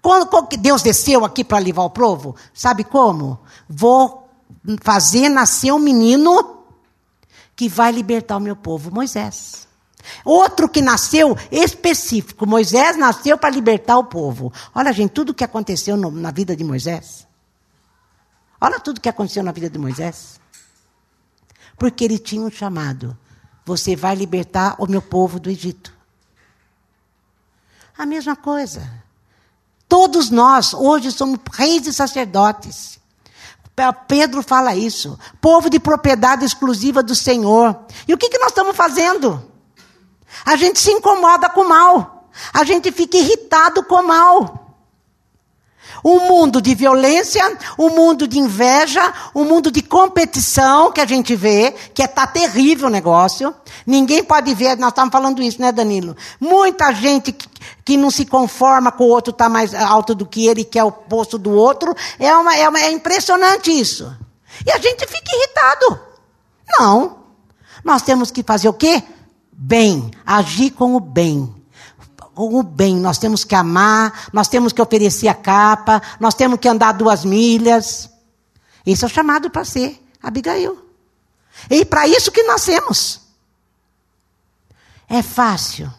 Quando, 0.00 0.28
Deus 0.58 0.82
desceu 0.82 1.24
aqui 1.24 1.42
para 1.42 1.60
livrar 1.60 1.86
o 1.86 1.90
povo, 1.90 2.36
sabe 2.54 2.84
como? 2.84 3.38
Vou 3.68 4.28
fazer 4.82 5.28
nascer 5.28 5.72
um 5.72 5.78
menino 5.78 6.64
que 7.56 7.68
vai 7.68 7.90
libertar 7.90 8.36
o 8.36 8.40
meu 8.40 8.54
povo, 8.54 8.90
Moisés. 8.90 9.66
Outro 10.24 10.68
que 10.68 10.80
nasceu 10.80 11.36
específico, 11.50 12.46
Moisés 12.46 12.96
nasceu 12.96 13.36
para 13.36 13.50
libertar 13.50 13.98
o 13.98 14.04
povo. 14.04 14.52
Olha, 14.74 14.92
gente, 14.92 15.10
tudo 15.10 15.34
que 15.34 15.44
aconteceu 15.44 15.96
no, 15.96 16.10
na 16.10 16.30
vida 16.30 16.54
de 16.54 16.64
Moisés. 16.64 17.26
Olha 18.60 18.80
tudo 18.80 19.00
que 19.00 19.08
aconteceu 19.08 19.42
na 19.42 19.52
vida 19.52 19.68
de 19.68 19.78
Moisés. 19.78 20.40
Porque 21.76 22.04
ele 22.04 22.18
tinha 22.18 22.42
um 22.42 22.50
chamado. 22.50 23.16
Você 23.64 23.94
vai 23.94 24.14
libertar 24.14 24.76
o 24.78 24.86
meu 24.86 25.02
povo 25.02 25.38
do 25.38 25.50
Egito. 25.50 25.97
A 27.98 28.06
mesma 28.06 28.36
coisa. 28.36 28.88
Todos 29.88 30.30
nós, 30.30 30.72
hoje, 30.72 31.10
somos 31.10 31.40
reis 31.52 31.84
e 31.88 31.92
sacerdotes. 31.92 33.00
Pedro 34.06 34.42
fala 34.42 34.76
isso. 34.76 35.18
Povo 35.40 35.68
de 35.68 35.80
propriedade 35.80 36.44
exclusiva 36.44 37.02
do 37.02 37.14
Senhor. 37.14 37.76
E 38.06 38.14
o 38.14 38.18
que, 38.18 38.28
que 38.28 38.38
nós 38.38 38.50
estamos 38.50 38.76
fazendo? 38.76 39.44
A 40.44 40.54
gente 40.56 40.78
se 40.78 40.92
incomoda 40.92 41.48
com 41.48 41.62
o 41.62 41.68
mal. 41.68 42.28
A 42.52 42.62
gente 42.62 42.92
fica 42.92 43.16
irritado 43.16 43.82
com 43.82 43.96
o 43.96 44.06
mal. 44.06 44.67
Um 46.04 46.28
mundo 46.28 46.60
de 46.60 46.74
violência, 46.74 47.42
um 47.78 47.90
mundo 47.90 48.26
de 48.26 48.38
inveja, 48.38 49.12
um 49.34 49.44
mundo 49.44 49.70
de 49.70 49.82
competição 49.82 50.92
que 50.92 51.00
a 51.00 51.06
gente 51.06 51.34
vê, 51.34 51.72
que 51.94 52.02
está 52.02 52.22
é, 52.22 52.26
terrível 52.26 52.88
o 52.88 52.90
negócio. 52.90 53.54
Ninguém 53.86 54.22
pode 54.22 54.54
ver, 54.54 54.76
nós 54.76 54.90
estamos 54.90 55.12
falando 55.12 55.42
isso, 55.42 55.60
né, 55.60 55.72
Danilo? 55.72 56.16
Muita 56.40 56.92
gente 56.92 57.32
que, 57.32 57.48
que 57.84 57.96
não 57.96 58.10
se 58.10 58.24
conforma 58.24 58.92
com 58.92 59.04
o 59.04 59.08
outro 59.08 59.30
estar 59.30 59.46
tá 59.46 59.50
mais 59.50 59.74
alto 59.74 60.14
do 60.14 60.26
que 60.26 60.46
ele, 60.46 60.64
que 60.64 60.78
é 60.78 60.84
o 60.84 60.92
posto 60.92 61.38
do 61.38 61.50
outro. 61.50 61.94
É, 62.18 62.34
uma, 62.34 62.56
é, 62.56 62.68
uma, 62.68 62.80
é 62.80 62.90
impressionante 62.90 63.70
isso. 63.70 64.14
E 64.66 64.70
a 64.70 64.78
gente 64.78 65.06
fica 65.06 65.34
irritado. 65.34 66.00
Não. 66.78 67.18
Nós 67.84 68.02
temos 68.02 68.30
que 68.30 68.42
fazer 68.42 68.68
o 68.68 68.72
quê? 68.72 69.02
Bem, 69.52 70.10
agir 70.24 70.70
com 70.70 70.94
o 70.94 71.00
bem 71.00 71.57
com 72.38 72.56
o 72.56 72.62
bem. 72.62 72.94
Nós 72.94 73.18
temos 73.18 73.42
que 73.42 73.56
amar, 73.56 74.28
nós 74.32 74.46
temos 74.46 74.72
que 74.72 74.80
oferecer 74.80 75.26
a 75.26 75.34
capa, 75.34 76.00
nós 76.20 76.34
temos 76.34 76.60
que 76.60 76.68
andar 76.68 76.92
duas 76.92 77.24
milhas. 77.24 78.08
Esse 78.86 79.02
é 79.02 79.08
o 79.08 79.10
chamado 79.10 79.50
para 79.50 79.64
ser 79.64 80.00
Abigail. 80.22 80.78
E 81.68 81.84
para 81.84 82.06
isso 82.06 82.30
que 82.30 82.44
nascemos. 82.44 83.22
É 85.08 85.20
fácil? 85.20 85.92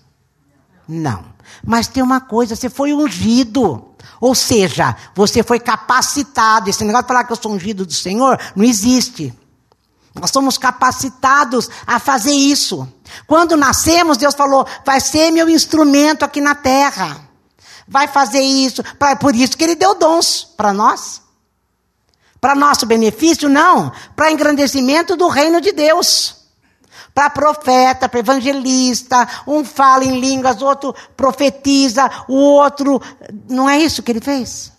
Não. 0.88 1.26
Mas 1.62 1.88
tem 1.88 2.02
uma 2.02 2.22
coisa, 2.22 2.56
você 2.56 2.70
foi 2.70 2.94
ungido. 2.94 3.90
Ou 4.22 4.34
seja, 4.34 4.96
você 5.14 5.44
foi 5.44 5.60
capacitado. 5.60 6.70
Esse 6.70 6.86
negócio 6.86 7.04
de 7.04 7.08
falar 7.10 7.26
que 7.26 7.34
eu 7.34 7.36
sou 7.36 7.52
ungido 7.52 7.86
do 7.86 7.94
Senhor 7.94 8.40
não 8.56 8.64
existe. 8.64 9.38
Nós 10.20 10.32
somos 10.32 10.58
capacitados 10.58 11.70
a 11.88 12.00
fazer 12.00 12.34
isso. 12.34 12.88
Quando 13.26 13.56
nascemos, 13.56 14.18
Deus 14.18 14.36
falou: 14.36 14.66
vai 14.86 15.00
ser 15.00 15.32
meu 15.32 15.50
instrumento 15.50 16.24
aqui 16.24 16.42
na 16.42 16.56
terra. 16.56 17.22
Vai 17.88 18.08
fazer 18.08 18.42
isso. 18.42 18.84
Por 19.20 19.36
isso 19.36 19.58
que 19.58 19.64
Ele 19.64 19.76
deu 19.76 19.96
dons 19.96 20.48
para 20.56 20.74
nós. 20.74 21.22
Para 22.40 22.56
nosso 22.56 22.86
benefício, 22.86 23.50
não. 23.50 23.92
Para 24.16 24.32
engrandecimento 24.32 25.16
do 25.16 25.28
reino 25.28 25.60
de 25.60 25.72
Deus. 25.72 26.36
Para 27.14 27.30
profeta, 27.30 28.08
para 28.08 28.20
evangelista, 28.20 29.28
um 29.48 29.66
fala 29.66 30.06
em 30.06 30.20
línguas, 30.20 30.62
outro 30.62 30.96
profetiza, 31.18 32.10
o 32.28 32.36
outro. 32.36 33.02
Não 33.50 33.68
é 33.68 33.78
isso 33.78 34.04
que 34.04 34.12
ele 34.12 34.22
fez? 34.22 34.72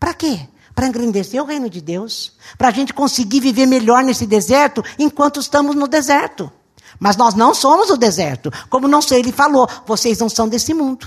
Para 0.00 0.14
quê? 0.14 0.48
Para 0.74 0.86
engrandecer 0.86 1.42
o 1.42 1.46
reino 1.46 1.68
de 1.68 1.80
Deus. 1.80 2.32
Para 2.56 2.68
a 2.68 2.72
gente 2.72 2.94
conseguir 2.94 3.40
viver 3.40 3.66
melhor 3.66 4.02
nesse 4.02 4.26
deserto 4.26 4.82
enquanto 4.98 5.40
estamos 5.40 5.74
no 5.74 5.86
deserto. 5.86 6.50
Mas 6.98 7.16
nós 7.16 7.34
não 7.34 7.54
somos 7.54 7.90
o 7.90 7.96
deserto. 7.96 8.52
Como 8.70 8.86
não 8.86 9.02
sei, 9.02 9.20
ele 9.20 9.32
falou, 9.32 9.68
vocês 9.86 10.18
não 10.18 10.28
são 10.28 10.48
desse 10.48 10.72
mundo. 10.72 11.06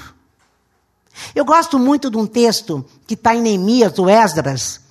Eu 1.33 1.45
gosto 1.45 1.79
muito 1.79 2.09
de 2.09 2.17
um 2.17 2.25
texto 2.25 2.85
que 3.07 3.13
está 3.13 3.33
em 3.33 3.41
Neemias, 3.41 3.97
o 3.97 4.09
Esdras, 4.09 4.81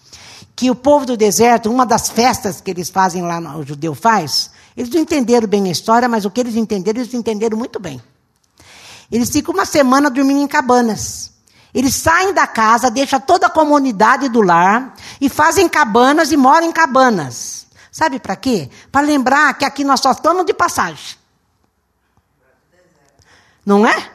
que 0.56 0.70
o 0.70 0.74
povo 0.74 1.04
do 1.04 1.16
deserto, 1.16 1.70
uma 1.70 1.84
das 1.84 2.08
festas 2.08 2.60
que 2.60 2.70
eles 2.70 2.88
fazem 2.88 3.22
lá, 3.22 3.38
o 3.56 3.62
judeu 3.62 3.94
faz, 3.94 4.50
eles 4.76 4.90
não 4.90 5.00
entenderam 5.00 5.46
bem 5.46 5.68
a 5.68 5.72
história, 5.72 6.08
mas 6.08 6.24
o 6.24 6.30
que 6.30 6.40
eles 6.40 6.56
entenderam, 6.56 7.00
eles 7.00 7.12
entenderam 7.12 7.58
muito 7.58 7.78
bem. 7.78 8.00
Eles 9.10 9.30
ficam 9.30 9.52
uma 9.52 9.66
semana 9.66 10.10
dormindo 10.10 10.40
em 10.40 10.48
cabanas. 10.48 11.33
Eles 11.74 11.96
saem 11.96 12.32
da 12.32 12.46
casa, 12.46 12.90
deixam 12.90 13.18
toda 13.18 13.48
a 13.48 13.50
comunidade 13.50 14.28
do 14.28 14.40
lar 14.40 14.94
e 15.20 15.28
fazem 15.28 15.68
cabanas 15.68 16.30
e 16.30 16.36
moram 16.36 16.68
em 16.68 16.72
cabanas. 16.72 17.66
Sabe 17.90 18.20
para 18.20 18.36
quê? 18.36 18.70
Para 18.92 19.04
lembrar 19.04 19.54
que 19.58 19.64
aqui 19.64 19.82
nós 19.82 20.00
só 20.00 20.12
estamos 20.12 20.46
de 20.46 20.54
passagem. 20.54 21.16
Não 23.66 23.84
é? 23.84 24.10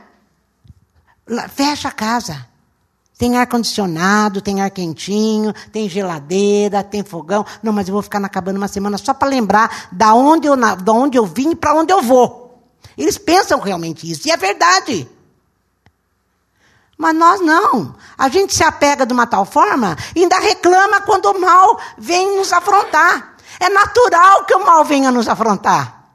Fecha 1.49 1.89
a 1.89 1.91
casa. 1.91 2.47
Tem 3.17 3.35
ar-condicionado, 3.35 4.41
tem 4.41 4.61
ar 4.61 4.71
quentinho, 4.71 5.53
tem 5.73 5.89
geladeira, 5.89 6.81
tem 6.81 7.03
fogão. 7.03 7.45
Não, 7.61 7.73
mas 7.73 7.89
eu 7.89 7.93
vou 7.93 8.01
ficar 8.01 8.21
na 8.21 8.29
cabana 8.29 8.57
uma 8.57 8.69
semana 8.69 8.97
só 8.97 9.13
para 9.13 9.27
lembrar 9.27 9.89
da 9.91 10.13
onde 10.13 10.47
eu, 10.47 10.55
da 10.55 10.93
onde 10.93 11.17
eu 11.17 11.25
vim 11.25 11.51
e 11.51 11.55
para 11.55 11.75
onde 11.75 11.91
eu 11.91 12.01
vou. 12.01 12.63
Eles 12.97 13.17
pensam 13.17 13.59
realmente 13.59 14.09
isso, 14.09 14.25
e 14.27 14.31
é 14.31 14.37
verdade. 14.37 15.09
Mas 16.99 17.15
nós 17.15 17.39
não. 17.39 17.95
A 18.17 18.27
gente 18.27 18.53
se 18.53 18.61
apega 18.61 19.05
de 19.05 19.13
uma 19.13 19.25
tal 19.25 19.45
forma 19.45 19.95
e 20.13 20.23
ainda 20.23 20.37
reclama 20.37 20.99
quando 20.99 21.27
o 21.27 21.39
mal 21.39 21.79
vem 21.97 22.37
nos 22.37 22.51
afrontar. 22.51 23.37
É 23.57 23.69
natural 23.69 24.43
que 24.43 24.53
o 24.53 24.65
mal 24.65 24.83
venha 24.83 25.09
nos 25.09 25.29
afrontar. 25.29 26.11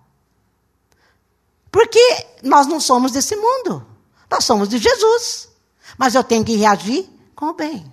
Porque 1.73 2.27
nós 2.43 2.67
não 2.67 2.79
somos 2.79 3.13
desse 3.13 3.35
mundo. 3.35 3.85
Nós 4.31 4.45
somos 4.45 4.69
de 4.69 4.77
Jesus. 4.77 5.49
Mas 5.97 6.15
eu 6.15 6.23
tenho 6.23 6.45
que 6.45 6.55
reagir 6.55 7.09
com 7.35 7.47
o 7.47 7.55
bem. 7.55 7.91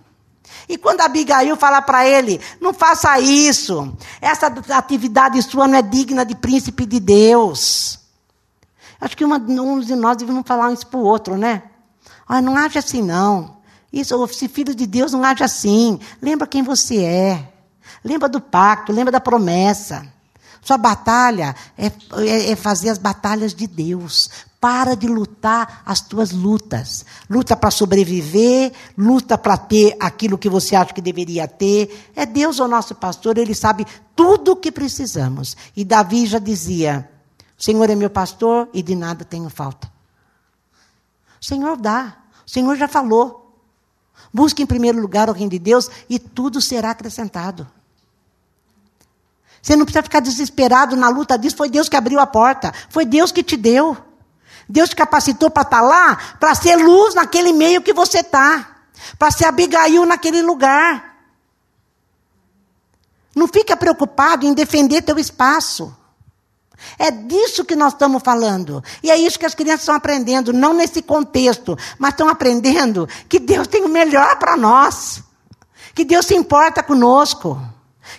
E 0.67 0.77
quando 0.77 0.99
Abigail 0.99 1.55
fala 1.55 1.81
para 1.81 2.05
ele, 2.05 2.41
não 2.59 2.73
faça 2.73 3.17
isso, 3.21 3.95
essa 4.19 4.47
atividade 4.75 5.41
sua 5.41 5.65
não 5.65 5.77
é 5.77 5.81
digna 5.81 6.25
de 6.25 6.35
príncipe 6.35 6.85
de 6.85 6.99
Deus. 6.99 7.99
Acho 8.99 9.15
que 9.15 9.23
uma, 9.23 9.37
um 9.37 9.79
de 9.79 9.95
nós 9.95 10.17
devemos 10.17 10.43
falar 10.45 10.73
isso 10.73 10.85
para 10.87 10.99
o 10.99 11.03
outro, 11.03 11.37
né? 11.37 11.70
Ah, 12.33 12.41
não 12.41 12.55
age 12.55 12.79
assim 12.79 13.01
não. 13.01 13.57
Isso, 13.91 14.25
se 14.29 14.47
filho 14.47 14.73
de 14.73 14.87
Deus 14.87 15.11
não 15.11 15.21
age 15.21 15.43
assim. 15.43 15.99
Lembra 16.21 16.47
quem 16.47 16.63
você 16.63 17.03
é. 17.03 17.51
Lembra 18.05 18.29
do 18.29 18.39
pacto, 18.39 18.93
lembra 18.93 19.11
da 19.11 19.19
promessa. 19.19 20.07
Sua 20.61 20.77
batalha 20.77 21.53
é, 21.77 21.87
é, 21.87 22.51
é, 22.51 22.55
fazer 22.55 22.87
as 22.87 22.97
batalhas 22.97 23.53
de 23.53 23.67
Deus. 23.67 24.29
Para 24.61 24.95
de 24.95 25.07
lutar 25.07 25.83
as 25.85 25.99
tuas 25.99 26.31
lutas. 26.31 27.05
Luta 27.29 27.53
para 27.53 27.69
sobreviver, 27.69 28.71
luta 28.97 29.37
para 29.37 29.57
ter 29.57 29.97
aquilo 29.99 30.37
que 30.37 30.47
você 30.47 30.73
acha 30.73 30.93
que 30.93 31.01
deveria 31.01 31.49
ter. 31.49 32.11
É 32.15 32.25
Deus 32.25 32.59
o 32.59 32.67
nosso 32.69 32.95
pastor, 32.95 33.37
ele 33.37 33.53
sabe 33.53 33.85
tudo 34.15 34.53
o 34.53 34.55
que 34.55 34.71
precisamos. 34.71 35.57
E 35.75 35.83
Davi 35.83 36.25
já 36.27 36.39
dizia: 36.39 37.11
O 37.59 37.61
Senhor 37.61 37.89
é 37.89 37.95
meu 37.95 38.09
pastor 38.09 38.69
e 38.73 38.81
de 38.81 38.95
nada 38.95 39.25
tenho 39.25 39.49
falta. 39.49 39.91
O 41.41 41.45
Senhor 41.45 41.75
dá. 41.75 42.20
O 42.45 42.49
Senhor 42.49 42.75
já 42.75 42.87
falou. 42.87 43.55
Busque 44.33 44.61
em 44.61 44.65
primeiro 44.65 44.99
lugar 44.99 45.29
o 45.29 45.33
reino 45.33 45.51
de 45.51 45.59
Deus 45.59 45.89
e 46.09 46.19
tudo 46.19 46.61
será 46.61 46.91
acrescentado. 46.91 47.67
Você 49.61 49.75
não 49.75 49.85
precisa 49.85 50.03
ficar 50.03 50.19
desesperado 50.19 50.95
na 50.95 51.09
luta 51.09 51.37
disso. 51.37 51.55
Foi 51.55 51.69
Deus 51.69 51.87
que 51.87 51.95
abriu 51.95 52.19
a 52.19 52.25
porta. 52.25 52.73
Foi 52.89 53.05
Deus 53.05 53.31
que 53.31 53.43
te 53.43 53.55
deu. 53.55 53.95
Deus 54.67 54.89
te 54.89 54.95
capacitou 54.95 55.49
para 55.51 55.63
estar 55.63 55.81
lá, 55.81 56.15
para 56.39 56.55
ser 56.55 56.77
luz 56.77 57.13
naquele 57.13 57.53
meio 57.53 57.81
que 57.81 57.93
você 57.93 58.19
está. 58.19 58.77
Para 59.19 59.31
ser 59.31 59.45
Abigail 59.45 60.05
naquele 60.05 60.41
lugar. 60.41 61.17
Não 63.35 63.47
fica 63.47 63.77
preocupado 63.77 64.45
em 64.45 64.53
defender 64.53 65.01
teu 65.01 65.19
espaço. 65.19 65.95
É 66.97 67.11
disso 67.11 67.65
que 67.65 67.75
nós 67.75 67.93
estamos 67.93 68.21
falando. 68.23 68.83
E 69.01 69.11
é 69.11 69.17
isso 69.17 69.39
que 69.39 69.45
as 69.45 69.55
crianças 69.55 69.81
estão 69.81 69.95
aprendendo, 69.95 70.53
não 70.53 70.73
nesse 70.73 71.01
contexto, 71.01 71.77
mas 71.97 72.11
estão 72.11 72.29
aprendendo 72.29 73.07
que 73.27 73.39
Deus 73.39 73.67
tem 73.67 73.83
o 73.83 73.89
melhor 73.89 74.37
para 74.37 74.57
nós. 74.57 75.23
Que 75.93 76.05
Deus 76.05 76.25
se 76.25 76.35
importa 76.35 76.81
conosco 76.81 77.61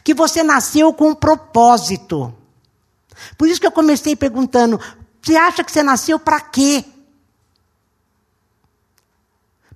que 0.04 0.14
você 0.14 0.42
nasceu 0.42 0.92
com 0.92 1.10
um 1.10 1.14
propósito. 1.14 2.34
Por 3.36 3.48
isso 3.48 3.60
que 3.60 3.66
eu 3.66 3.72
comecei 3.72 4.16
perguntando: 4.16 4.80
você 5.20 5.36
acha 5.36 5.62
que 5.62 5.72
você 5.72 5.82
nasceu 5.82 6.18
para 6.18 6.40
quê? 6.40 6.84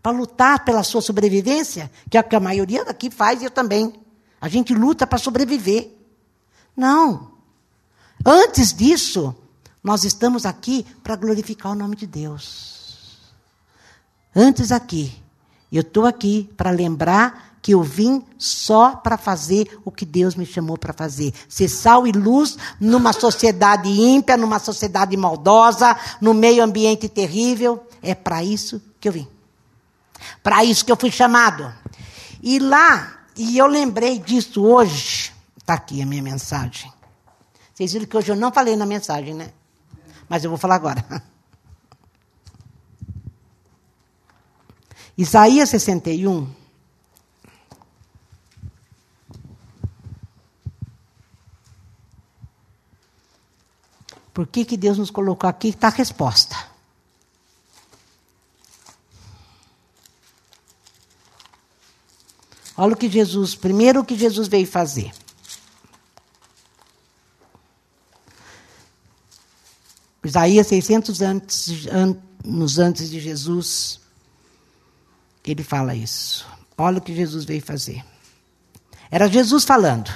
Para 0.02 0.16
lutar 0.16 0.64
pela 0.64 0.82
sua 0.82 1.02
sobrevivência? 1.02 1.90
Que 2.10 2.16
é 2.16 2.20
o 2.20 2.24
que 2.24 2.36
a 2.36 2.40
maioria 2.40 2.84
daqui 2.84 3.10
faz 3.10 3.42
e 3.42 3.46
eu 3.46 3.50
também. 3.50 3.92
A 4.40 4.48
gente 4.48 4.74
luta 4.74 5.06
para 5.06 5.18
sobreviver. 5.18 5.90
Não. 6.76 7.35
Antes 8.28 8.72
disso, 8.72 9.32
nós 9.84 10.02
estamos 10.02 10.44
aqui 10.44 10.84
para 11.00 11.14
glorificar 11.14 11.70
o 11.70 11.76
nome 11.76 11.94
de 11.94 12.08
Deus. 12.08 13.20
Antes 14.34 14.72
aqui, 14.72 15.14
eu 15.70 15.82
estou 15.82 16.04
aqui 16.04 16.50
para 16.56 16.72
lembrar 16.72 17.56
que 17.62 17.72
eu 17.72 17.84
vim 17.84 18.24
só 18.36 18.96
para 18.96 19.16
fazer 19.16 19.78
o 19.84 19.92
que 19.92 20.04
Deus 20.04 20.34
me 20.34 20.44
chamou 20.44 20.76
para 20.76 20.92
fazer. 20.92 21.32
Ser 21.48 21.68
sal 21.68 22.04
e 22.04 22.10
luz 22.10 22.58
numa 22.80 23.12
sociedade 23.12 23.88
ímpia, 23.88 24.36
numa 24.36 24.58
sociedade 24.58 25.16
maldosa, 25.16 25.96
no 26.20 26.34
meio 26.34 26.64
ambiente 26.64 27.08
terrível. 27.08 27.86
É 28.02 28.12
para 28.12 28.42
isso 28.42 28.82
que 29.00 29.06
eu 29.06 29.12
vim. 29.12 29.28
Para 30.42 30.64
isso 30.64 30.84
que 30.84 30.90
eu 30.90 30.96
fui 30.96 31.12
chamado. 31.12 31.72
E 32.42 32.58
lá, 32.58 33.20
e 33.36 33.56
eu 33.56 33.68
lembrei 33.68 34.18
disso 34.18 34.64
hoje, 34.64 35.32
está 35.56 35.74
aqui 35.74 36.02
a 36.02 36.06
minha 36.06 36.22
mensagem. 36.22 36.95
Vocês 37.76 37.92
viram 37.92 38.06
que 38.06 38.16
hoje 38.16 38.32
eu 38.32 38.36
não 38.36 38.50
falei 38.50 38.74
na 38.74 38.86
mensagem, 38.86 39.34
né? 39.34 39.52
Mas 40.26 40.42
eu 40.42 40.48
vou 40.48 40.58
falar 40.58 40.76
agora. 40.76 41.04
Isaías 45.16 45.68
61 45.68 46.50
Por 54.32 54.46
que, 54.46 54.64
que 54.66 54.76
Deus 54.76 54.98
nos 54.98 55.10
colocou 55.10 55.48
aqui? 55.48 55.68
Está 55.68 55.88
a 55.88 55.90
resposta. 55.90 56.54
Olha 62.76 62.92
o 62.92 62.96
que 62.96 63.08
Jesus, 63.08 63.54
primeiro 63.54 64.00
o 64.00 64.04
que 64.04 64.14
Jesus 64.14 64.46
veio 64.46 64.66
fazer. 64.66 65.10
Isaías 70.26 70.66
600 70.66 71.22
antes, 71.22 71.86
anos 71.86 72.78
antes 72.78 73.08
de 73.10 73.20
Jesus, 73.20 74.00
ele 75.44 75.62
fala 75.62 75.94
isso. 75.94 76.44
Olha 76.76 76.98
o 76.98 77.00
que 77.00 77.14
Jesus 77.14 77.44
veio 77.44 77.62
fazer. 77.62 78.04
Era 79.10 79.28
Jesus 79.28 79.64
falando. 79.64 80.10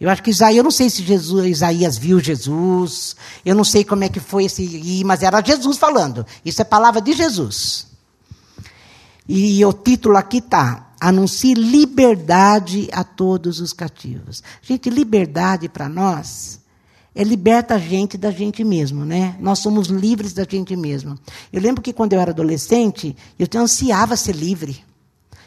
Eu 0.00 0.10
acho 0.10 0.22
que 0.22 0.30
Isaías, 0.30 0.56
eu 0.56 0.64
não 0.64 0.70
sei 0.70 0.90
se 0.90 1.04
Jesus, 1.04 1.46
Isaías 1.46 1.96
viu 1.96 2.18
Jesus, 2.18 3.14
eu 3.44 3.54
não 3.54 3.64
sei 3.64 3.84
como 3.84 4.02
é 4.02 4.08
que 4.08 4.18
foi 4.18 4.46
esse, 4.46 5.04
mas 5.04 5.22
era 5.22 5.40
Jesus 5.40 5.76
falando. 5.76 6.26
Isso 6.44 6.60
é 6.60 6.64
palavra 6.64 7.00
de 7.00 7.12
Jesus. 7.12 7.86
E 9.28 9.64
o 9.64 9.72
título 9.72 10.16
aqui 10.16 10.38
está: 10.38 10.94
Anuncie 11.00 11.54
liberdade 11.54 12.88
a 12.92 13.04
todos 13.04 13.60
os 13.60 13.72
cativos. 13.72 14.42
Gente, 14.62 14.90
liberdade 14.90 15.68
para 15.68 15.88
nós 15.88 16.59
é 17.14 17.24
liberta 17.24 17.74
a 17.74 17.78
gente 17.78 18.16
da 18.16 18.30
gente 18.30 18.62
mesmo, 18.62 19.04
né? 19.04 19.36
Nós 19.40 19.58
somos 19.58 19.88
livres 19.88 20.32
da 20.32 20.44
gente 20.48 20.76
mesmo. 20.76 21.18
Eu 21.52 21.60
lembro 21.60 21.82
que 21.82 21.92
quando 21.92 22.12
eu 22.12 22.20
era 22.20 22.30
adolescente, 22.30 23.16
eu 23.38 23.48
ansiava 23.60 24.16
ser 24.16 24.34
livre. 24.34 24.84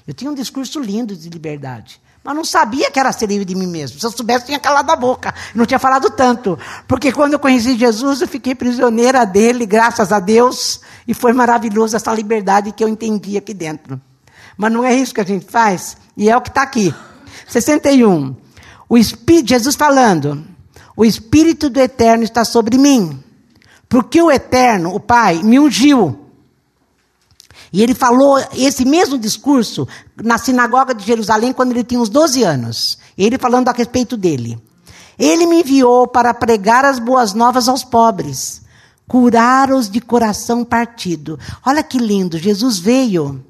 Eu 0.06 0.14
tinha 0.14 0.30
um 0.30 0.36
discurso 0.36 0.80
lindo 0.80 1.16
de 1.16 1.30
liberdade. 1.30 2.02
Mas 2.24 2.36
não 2.36 2.46
sabia 2.46 2.90
que 2.90 3.00
era 3.00 3.12
ser 3.12 3.28
livre 3.28 3.44
de 3.44 3.54
mim 3.54 3.68
mesmo. 3.68 4.00
Se 4.00 4.06
eu 4.06 4.12
soubesse, 4.12 4.46
tinha 4.46 4.60
calado 4.60 4.90
a 4.92 4.96
boca. 4.96 5.34
Não 5.54 5.66
tinha 5.66 5.80
falado 5.80 6.10
tanto. 6.10 6.58
Porque 6.88 7.12
quando 7.12 7.34
eu 7.34 7.40
conheci 7.40 7.78
Jesus, 7.78 8.22
eu 8.22 8.28
fiquei 8.28 8.56
prisioneira 8.56 9.26
dele, 9.26 9.66
graças 9.66 10.12
a 10.12 10.20
Deus. 10.20 10.80
E 11.06 11.14
foi 11.14 11.34
maravilhoso 11.34 11.96
essa 11.96 12.14
liberdade 12.14 12.72
que 12.72 12.84
eu 12.84 12.88
entendi 12.88 13.38
aqui 13.38 13.54
dentro. 13.54 14.00
Mas 14.58 14.72
não 14.72 14.86
é 14.86 14.94
isso 14.94 15.14
que 15.14 15.20
a 15.20 15.26
gente 15.26 15.46
faz. 15.46 15.98
E 16.16 16.30
é 16.30 16.38
o 16.38 16.42
que 16.42 16.50
está 16.50 16.62
aqui. 16.62 16.94
61. 17.48 18.36
O 18.88 18.98
Espírito, 18.98 19.50
Jesus 19.50 19.76
falando, 19.76 20.46
o 20.96 21.04
Espírito 21.04 21.70
do 21.70 21.80
Eterno 21.80 22.24
está 22.24 22.46
sobre 22.46 22.78
mim, 22.78 23.24
porque 23.90 24.22
o 24.22 24.32
Eterno, 24.32 24.94
o 24.94 25.00
Pai, 25.00 25.42
me 25.44 25.60
ungiu. 25.60 26.20
E 27.72 27.82
ele 27.82 27.96
falou 27.96 28.38
esse 28.54 28.86
mesmo 28.86 29.18
discurso 29.18 29.88
na 30.16 30.38
sinagoga 30.38 30.94
de 30.94 31.04
Jerusalém 31.04 31.52
quando 31.52 31.72
ele 31.72 31.84
tinha 31.84 32.00
uns 32.00 32.10
12 32.10 32.44
anos. 32.44 33.00
Ele 33.18 33.40
falando 33.40 33.68
a 33.68 33.72
respeito 33.72 34.16
dele. 34.16 34.62
Ele 35.18 35.48
me 35.48 35.62
enviou 35.62 36.08
para 36.08 36.34
pregar 36.36 36.86
as 36.86 37.00
boas 37.00 37.34
novas 37.34 37.68
aos 37.68 37.84
pobres, 37.84 38.62
curar 39.08 39.72
os 39.72 39.90
de 39.90 40.00
coração 40.00 40.64
partido. 40.64 41.40
Olha 41.66 41.82
que 41.82 41.98
lindo, 41.98 42.38
Jesus 42.38 42.78
veio 42.78 43.44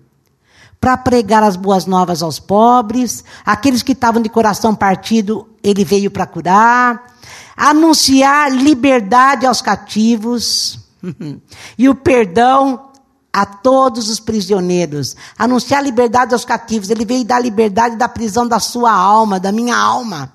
para 0.79 0.97
pregar 0.97 1.43
as 1.43 1.55
boas 1.55 1.85
novas 1.85 2.21
aos 2.21 2.39
pobres, 2.39 3.23
aqueles 3.45 3.81
que 3.81 3.93
estavam 3.93 4.21
de 4.21 4.27
coração 4.27 4.75
partido, 4.75 5.47
ele 5.63 5.85
veio 5.85 6.11
para 6.11 6.25
curar, 6.25 7.12
anunciar 7.55 8.51
liberdade 8.51 9.45
aos 9.45 9.61
cativos 9.61 10.79
e 11.77 11.87
o 11.87 11.95
perdão 11.95 12.91
a 13.31 13.47
todos 13.47 14.09
os 14.09 14.19
prisioneiros, 14.19 15.15
anunciar 15.37 15.83
liberdade 15.83 16.33
aos 16.33 16.45
cativos. 16.45 16.91
Ele 16.91 17.03
veio 17.03 17.25
dar 17.25 17.39
liberdade 17.39 17.95
da 17.95 18.07
prisão 18.07 18.47
da 18.47 18.59
sua 18.59 18.91
alma, 18.91 19.39
da 19.39 19.51
minha 19.51 19.75
alma. 19.75 20.31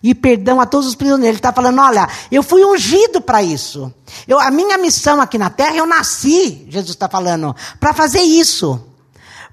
E 0.00 0.14
perdão 0.14 0.60
a 0.60 0.66
todos 0.66 0.86
os 0.86 0.94
prisioneiros. 0.94 1.30
Ele 1.30 1.38
está 1.38 1.52
falando: 1.52 1.80
olha, 1.80 2.08
eu 2.30 2.42
fui 2.42 2.64
ungido 2.64 3.20
para 3.20 3.42
isso. 3.42 3.92
Eu, 4.28 4.38
a 4.38 4.48
minha 4.48 4.78
missão 4.78 5.20
aqui 5.20 5.36
na 5.36 5.50
terra, 5.50 5.74
eu 5.74 5.86
nasci, 5.86 6.66
Jesus 6.68 6.90
está 6.90 7.08
falando, 7.08 7.54
para 7.80 7.92
fazer 7.92 8.20
isso. 8.20 8.80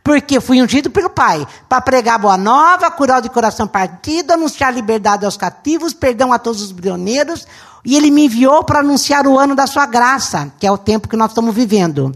Porque 0.05 0.39
fui 0.39 0.61
ungido 0.61 0.91
pelo 0.91 1.09
Pai 1.09 1.47
para 1.67 1.81
pregar 1.81 2.19
boa 2.19 2.37
nova, 2.37 2.91
curar 2.91 3.17
o 3.17 3.21
de 3.23 3.29
coração 3.31 3.65
partido, 3.65 4.33
anunciar 4.33 4.71
liberdade 4.71 5.25
aos 5.25 5.35
cativos, 5.35 5.95
perdão 5.95 6.31
a 6.31 6.37
todos 6.37 6.61
os 6.61 6.71
brioneiros. 6.71 7.47
E 7.83 7.95
Ele 7.97 8.11
me 8.11 8.25
enviou 8.25 8.63
para 8.63 8.81
anunciar 8.81 9.25
o 9.25 9.39
ano 9.39 9.55
da 9.55 9.65
sua 9.65 9.87
graça, 9.87 10.53
que 10.59 10.67
é 10.67 10.71
o 10.71 10.77
tempo 10.77 11.07
que 11.07 11.17
nós 11.17 11.31
estamos 11.31 11.55
vivendo. 11.55 12.15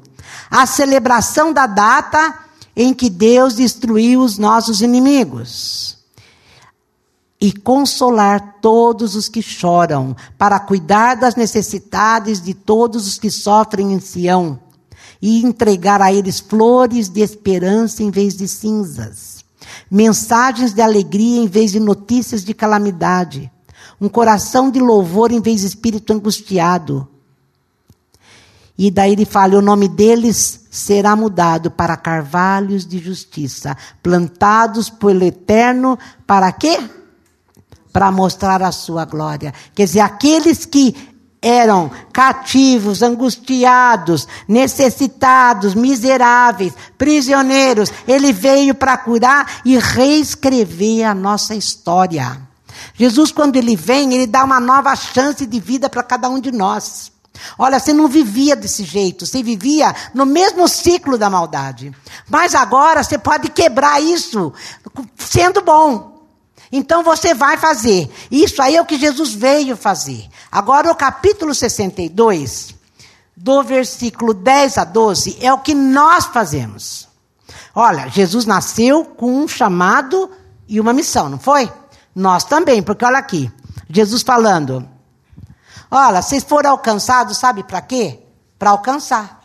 A 0.52 0.67
celebração 0.67 1.52
da 1.52 1.65
data 1.65 2.36
em 2.75 2.93
que 2.93 3.10
Deus 3.10 3.56
destruiu 3.56 4.21
os 4.21 4.38
nossos 4.38 4.82
inimigos. 4.82 5.97
E 7.41 7.52
consolar 7.52 8.58
todos 8.62 9.15
os 9.15 9.28
que 9.28 9.41
choram, 9.41 10.15
para 10.38 10.60
cuidar 10.60 11.15
das 11.15 11.34
necessidades 11.34 12.39
de 12.39 12.54
todos 12.54 13.08
os 13.08 13.17
que 13.17 13.32
sofrem 13.32 13.93
em 13.93 13.99
Sião 13.99 14.60
e 15.21 15.43
entregar 15.43 16.01
a 16.01 16.13
eles 16.13 16.39
flores 16.39 17.10
de 17.10 17.21
esperança 17.21 18.01
em 18.03 18.10
vez 18.10 18.36
de 18.36 18.47
cinzas, 18.47 19.43
mensagens 19.89 20.73
de 20.73 20.82
alegria 20.82 21.41
em 21.41 21.47
vez 21.47 21.71
de 21.71 21.79
notícias 21.79 22.43
de 22.43 22.53
calamidade, 22.53 23.51
um 23.99 24.08
coração 24.08 24.71
de 24.71 24.79
louvor 24.79 25.32
em 25.32 25.41
vez 25.41 25.62
de 25.62 25.67
espírito 25.67 26.13
angustiado. 26.13 27.08
E 28.77 28.89
daí 28.89 29.12
ele 29.12 29.25
fala: 29.25 29.58
o 29.58 29.62
nome 29.62 29.89
deles 29.89 30.62
será 30.71 31.13
mudado 31.13 31.69
para 31.69 31.97
carvalhos 31.97 32.86
de 32.86 32.97
justiça, 32.97 33.75
plantados 34.01 34.89
pelo 34.89 35.25
Eterno, 35.25 35.99
para 36.25 36.49
quê? 36.53 36.79
Para 37.91 38.10
mostrar 38.10 38.63
a 38.63 38.71
sua 38.71 39.03
glória. 39.03 39.53
Quer 39.75 39.84
dizer, 39.84 39.99
aqueles 39.99 40.63
que 40.65 40.95
eram 41.41 41.89
cativos, 42.12 43.02
angustiados, 43.02 44.28
necessitados, 44.47 45.73
miseráveis, 45.73 46.73
prisioneiros. 46.97 47.91
Ele 48.08 48.34
veio 48.34 48.75
para 48.75 48.97
curar 48.97 49.62
e 49.63 49.78
reescrever 49.78 51.06
a 51.06 51.13
nossa 51.13 51.56
história. 51.56 52.41
Jesus, 52.93 53.32
quando 53.32 53.56
ele 53.56 53.75
vem, 53.75 54.13
ele 54.13 54.28
dá 54.28 54.43
uma 54.43 54.60
nova 54.60 54.95
chance 54.95 55.45
de 55.45 55.60
vida 55.60 55.89
para 55.89 56.04
cada 56.04 56.30
um 56.30 56.39
de 56.39 56.52
nós. 56.52 57.12
Olha, 57.58 57.80
você 57.80 57.93
não 57.93 58.08
vivia 58.08 58.56
desse 58.56 58.84
jeito, 58.84 59.25
você 59.25 59.41
vivia 59.41 59.95
no 60.13 60.25
mesmo 60.25 60.67
ciclo 60.67 61.17
da 61.17 61.30
maldade. 61.30 61.93
Mas 62.30 62.54
agora 62.54 63.02
você 63.02 63.17
pode 63.17 63.49
quebrar 63.49 64.02
isso 64.02 64.52
sendo 65.17 65.62
bom. 65.62 66.19
Então 66.71 67.04
você 67.04 67.34
vai 67.34 67.58
fazer. 67.58 68.12
Isso 68.30 68.62
aí 68.62 68.75
é 68.75 68.82
o 68.82 68.86
que 68.86 68.99
Jesus 68.99 69.34
veio 69.34 69.75
fazer. 69.75 70.28
Agora, 70.52 70.92
o 70.92 70.96
capítulo 70.96 71.54
62, 71.54 72.76
do 73.36 73.64
versículo 73.64 74.34
10 74.34 74.78
a 74.78 74.84
12, 74.84 75.38
é 75.42 75.54
o 75.54 75.60
que 75.60 75.76
nós 75.76 76.26
fazemos. 76.26 77.08
Olha, 77.76 78.10
Jesus 78.10 78.46
nasceu 78.46 79.06
com 79.06 79.44
um 79.44 79.48
chamado 79.48 80.30
e 80.68 80.80
uma 80.80 80.94
missão, 80.94 81.30
não 81.30 81.40
foi? 81.40 81.72
Nós 82.16 82.44
também, 82.44 82.82
porque 82.82 83.06
olha 83.06 83.20
aqui, 83.20 83.52
Jesus 83.90 84.24
falando: 84.24 84.88
Olha, 85.90 86.22
vocês 86.22 86.44
foram 86.44 86.72
alcançados, 86.72 87.38
sabe 87.38 87.64
para 87.64 87.82
quê? 87.82 88.20
Para 88.58 88.72
alcançar. 88.72 89.40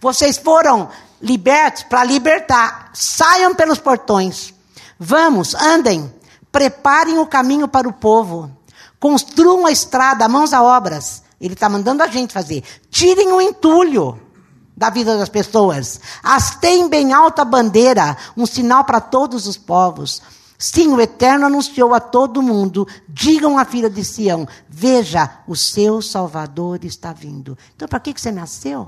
Vocês 0.00 0.36
foram 0.36 0.88
libertos 1.20 1.84
para 1.84 2.04
libertar. 2.04 2.90
Saiam 2.92 3.54
pelos 3.54 3.78
portões. 3.78 4.52
Vamos, 4.98 5.54
andem, 5.54 6.12
preparem 6.52 7.18
o 7.18 7.26
caminho 7.26 7.68
para 7.68 7.88
o 7.88 7.92
povo. 7.92 8.50
Construam 9.00 9.64
a 9.64 9.72
estrada, 9.72 10.28
mãos 10.28 10.52
a 10.52 10.62
obras. 10.62 11.22
Ele 11.40 11.54
está 11.54 11.68
mandando 11.68 12.02
a 12.02 12.06
gente 12.06 12.34
fazer. 12.34 12.62
Tirem 12.90 13.32
o 13.32 13.40
entulho 13.40 14.20
da 14.76 14.90
vida 14.90 15.16
das 15.16 15.30
pessoas. 15.30 16.00
Hasteiem 16.22 16.88
bem 16.88 17.12
alta 17.12 17.42
a 17.42 17.44
bandeira, 17.46 18.16
um 18.36 18.44
sinal 18.44 18.84
para 18.84 19.00
todos 19.00 19.46
os 19.46 19.56
povos. 19.56 20.20
Sim, 20.58 20.88
o 20.88 21.00
Eterno 21.00 21.46
anunciou 21.46 21.94
a 21.94 22.00
todo 22.00 22.42
mundo: 22.42 22.86
digam 23.08 23.58
à 23.58 23.64
filha 23.64 23.88
de 23.88 24.04
Sião: 24.04 24.46
veja, 24.68 25.38
o 25.48 25.56
seu 25.56 26.02
Salvador 26.02 26.84
está 26.84 27.14
vindo. 27.14 27.56
Então, 27.74 27.88
para 27.88 27.98
que, 27.98 28.12
que 28.12 28.20
você 28.20 28.30
nasceu? 28.30 28.86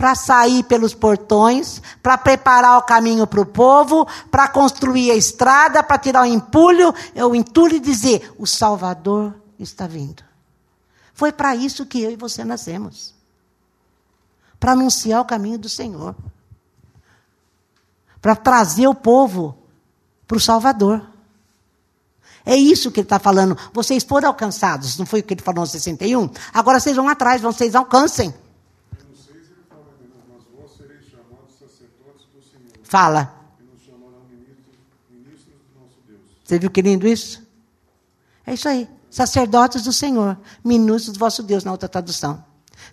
Para 0.00 0.14
sair 0.14 0.62
pelos 0.62 0.94
portões, 0.94 1.82
para 2.02 2.16
preparar 2.16 2.78
o 2.78 2.82
caminho 2.84 3.26
para 3.26 3.42
o 3.42 3.44
povo, 3.44 4.08
para 4.30 4.48
construir 4.48 5.10
a 5.10 5.14
estrada, 5.14 5.82
para 5.82 5.98
tirar 5.98 6.22
o 6.22 6.24
entulho, 6.24 6.94
o 7.14 7.34
entulho 7.34 7.76
e 7.76 7.80
dizer: 7.80 8.34
o 8.38 8.46
Salvador 8.46 9.34
está 9.58 9.86
vindo. 9.86 10.24
Foi 11.12 11.30
para 11.30 11.54
isso 11.54 11.84
que 11.84 12.00
eu 12.00 12.10
e 12.10 12.16
você 12.16 12.42
nascemos 12.44 13.14
para 14.58 14.72
anunciar 14.72 15.20
o 15.20 15.26
caminho 15.26 15.58
do 15.58 15.68
Senhor, 15.68 16.16
para 18.22 18.34
trazer 18.34 18.88
o 18.88 18.94
povo 18.94 19.54
para 20.26 20.38
o 20.38 20.40
Salvador. 20.40 21.06
É 22.46 22.56
isso 22.56 22.90
que 22.90 23.00
ele 23.00 23.04
está 23.04 23.18
falando. 23.18 23.54
Vocês 23.70 24.02
foram 24.02 24.28
alcançados, 24.28 24.96
não 24.96 25.04
foi 25.04 25.20
o 25.20 25.22
que 25.22 25.34
ele 25.34 25.42
falou 25.42 25.60
no 25.60 25.66
61? 25.66 26.30
Agora 26.54 26.80
vocês 26.80 26.96
vão 26.96 27.06
atrás, 27.06 27.42
vocês 27.42 27.74
alcancem. 27.74 28.32
Fala. 32.90 33.32
Você 36.44 36.58
viu 36.58 36.68
que 36.68 36.82
lindo 36.82 37.06
isso? 37.06 37.40
É 38.44 38.54
isso 38.54 38.68
aí. 38.68 38.88
Sacerdotes 39.08 39.84
do 39.84 39.92
Senhor, 39.92 40.36
ministros 40.64 41.12
do 41.12 41.20
vosso 41.20 41.40
Deus, 41.44 41.62
na 41.62 41.70
outra 41.70 41.88
tradução. 41.88 42.44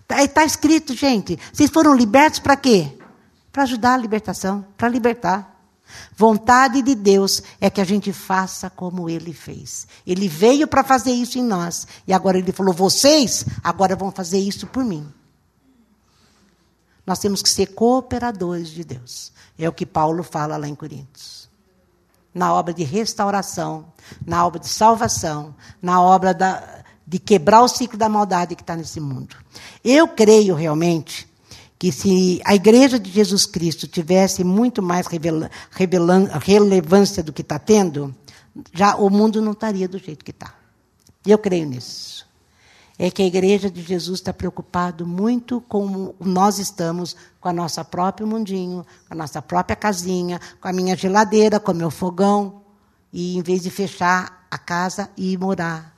Está 0.01 0.27
tá 0.27 0.45
escrito, 0.45 0.93
gente. 0.93 1.39
Vocês 1.51 1.71
foram 1.71 1.95
libertos 1.95 2.39
para 2.39 2.55
quê? 2.55 2.95
Para 3.51 3.63
ajudar 3.63 3.95
a 3.95 3.97
libertação, 3.97 4.63
para 4.77 4.87
libertar. 4.87 5.59
Vontade 6.15 6.83
de 6.83 6.93
Deus 6.93 7.41
é 7.59 7.67
que 7.67 7.81
a 7.81 7.83
gente 7.83 8.13
faça 8.13 8.69
como 8.69 9.09
ele 9.09 9.33
fez. 9.33 9.87
Ele 10.05 10.27
veio 10.27 10.67
para 10.67 10.83
fazer 10.83 11.11
isso 11.11 11.39
em 11.39 11.43
nós. 11.43 11.87
E 12.05 12.13
agora 12.13 12.37
ele 12.37 12.51
falou: 12.51 12.71
vocês 12.71 13.47
agora 13.63 13.95
vão 13.95 14.11
fazer 14.11 14.37
isso 14.37 14.67
por 14.67 14.85
mim. 14.85 15.11
Nós 17.07 17.19
temos 17.19 17.41
que 17.41 17.47
ser 17.47 17.67
cooperadores 17.67 18.67
de 18.67 18.83
Deus. 18.83 19.31
É 19.57 19.69
o 19.69 19.71
que 19.71 19.85
Paulo 19.85 20.21
fala 20.23 20.57
lá 20.57 20.67
em 20.67 20.75
Coríntios. 20.75 21.47
Na 22.33 22.53
obra 22.53 22.73
de 22.73 22.83
restauração, 22.83 23.85
na 24.25 24.45
obra 24.45 24.59
de 24.59 24.67
salvação, 24.67 25.55
na 25.81 26.01
obra 26.01 26.33
da, 26.33 26.83
de 27.07 27.17
quebrar 27.17 27.61
o 27.61 27.67
ciclo 27.69 27.97
da 27.97 28.09
maldade 28.09 28.55
que 28.55 28.61
está 28.61 28.75
nesse 28.75 28.99
mundo. 28.99 29.37
Eu 29.81 30.09
creio 30.09 30.53
realmente 30.53 31.25
que 31.79 31.93
se 31.93 32.41
a 32.43 32.53
igreja 32.53 32.99
de 32.99 33.09
Jesus 33.09 33.45
Cristo 33.45 33.87
tivesse 33.87 34.43
muito 34.43 34.83
mais 34.83 35.07
revela, 35.07 35.49
relevância 36.41 37.23
do 37.23 37.31
que 37.31 37.41
está 37.41 37.57
tendo, 37.57 38.13
já 38.73 38.97
o 38.97 39.09
mundo 39.09 39.41
não 39.41 39.53
estaria 39.53 39.87
do 39.87 39.97
jeito 39.97 40.25
que 40.25 40.31
está. 40.31 40.53
Eu 41.25 41.37
creio 41.37 41.65
nisso 41.65 42.26
é 42.99 43.11
que 43.11 43.21
a 43.21 43.25
igreja 43.25 43.69
de 43.69 43.81
Jesus 43.83 44.19
está 44.19 44.33
preocupado 44.33 45.05
muito 45.05 45.61
com 45.61 46.15
nós 46.19 46.57
estamos 46.57 47.15
com 47.39 47.47
a 47.47 47.53
nossa 47.53 47.85
próprio 47.85 48.25
mundinho, 48.25 48.85
com 49.07 49.13
a 49.13 49.15
nossa 49.15 49.41
própria 49.41 49.75
casinha, 49.75 50.41
com 50.59 50.67
a 50.67 50.73
minha 50.73 50.95
geladeira, 50.95 51.59
com 51.59 51.71
o 51.71 51.75
meu 51.75 51.91
fogão, 51.91 52.61
e 53.13 53.37
em 53.37 53.41
vez 53.41 53.61
de 53.61 53.69
fechar 53.69 54.47
a 54.49 54.57
casa 54.57 55.09
e 55.15 55.37
morar 55.37 55.95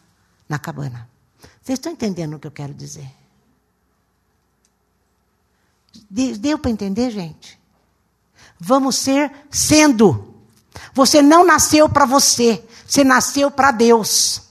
na 0.47 0.59
cabana. 0.59 1.09
Vocês 1.61 1.77
estão 1.77 1.91
entendendo 1.91 2.33
o 2.33 2.39
que 2.39 2.47
eu 2.47 2.51
quero 2.51 2.73
dizer? 2.73 3.09
Deu 6.09 6.57
para 6.57 6.71
entender, 6.71 7.11
gente? 7.11 7.59
Vamos 8.59 8.95
ser 8.97 9.31
sendo. 9.49 10.35
Você 10.93 11.21
não 11.21 11.45
nasceu 11.45 11.87
para 11.87 12.05
você, 12.05 12.63
você 12.85 13.03
nasceu 13.03 13.49
para 13.49 13.71
Deus. 13.71 14.48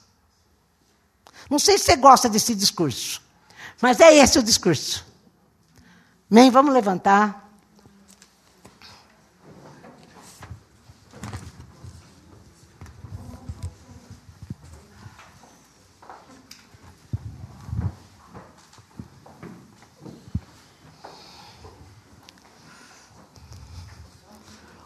Não 1.48 1.58
sei 1.58 1.78
se 1.78 1.84
você 1.84 1.96
gosta 1.96 2.28
desse 2.28 2.54
discurso, 2.54 3.22
mas 3.80 4.00
é 4.00 4.14
esse 4.14 4.38
o 4.38 4.42
discurso. 4.42 5.04
Amém? 6.30 6.50
Vamos 6.50 6.74
levantar. 6.74 7.48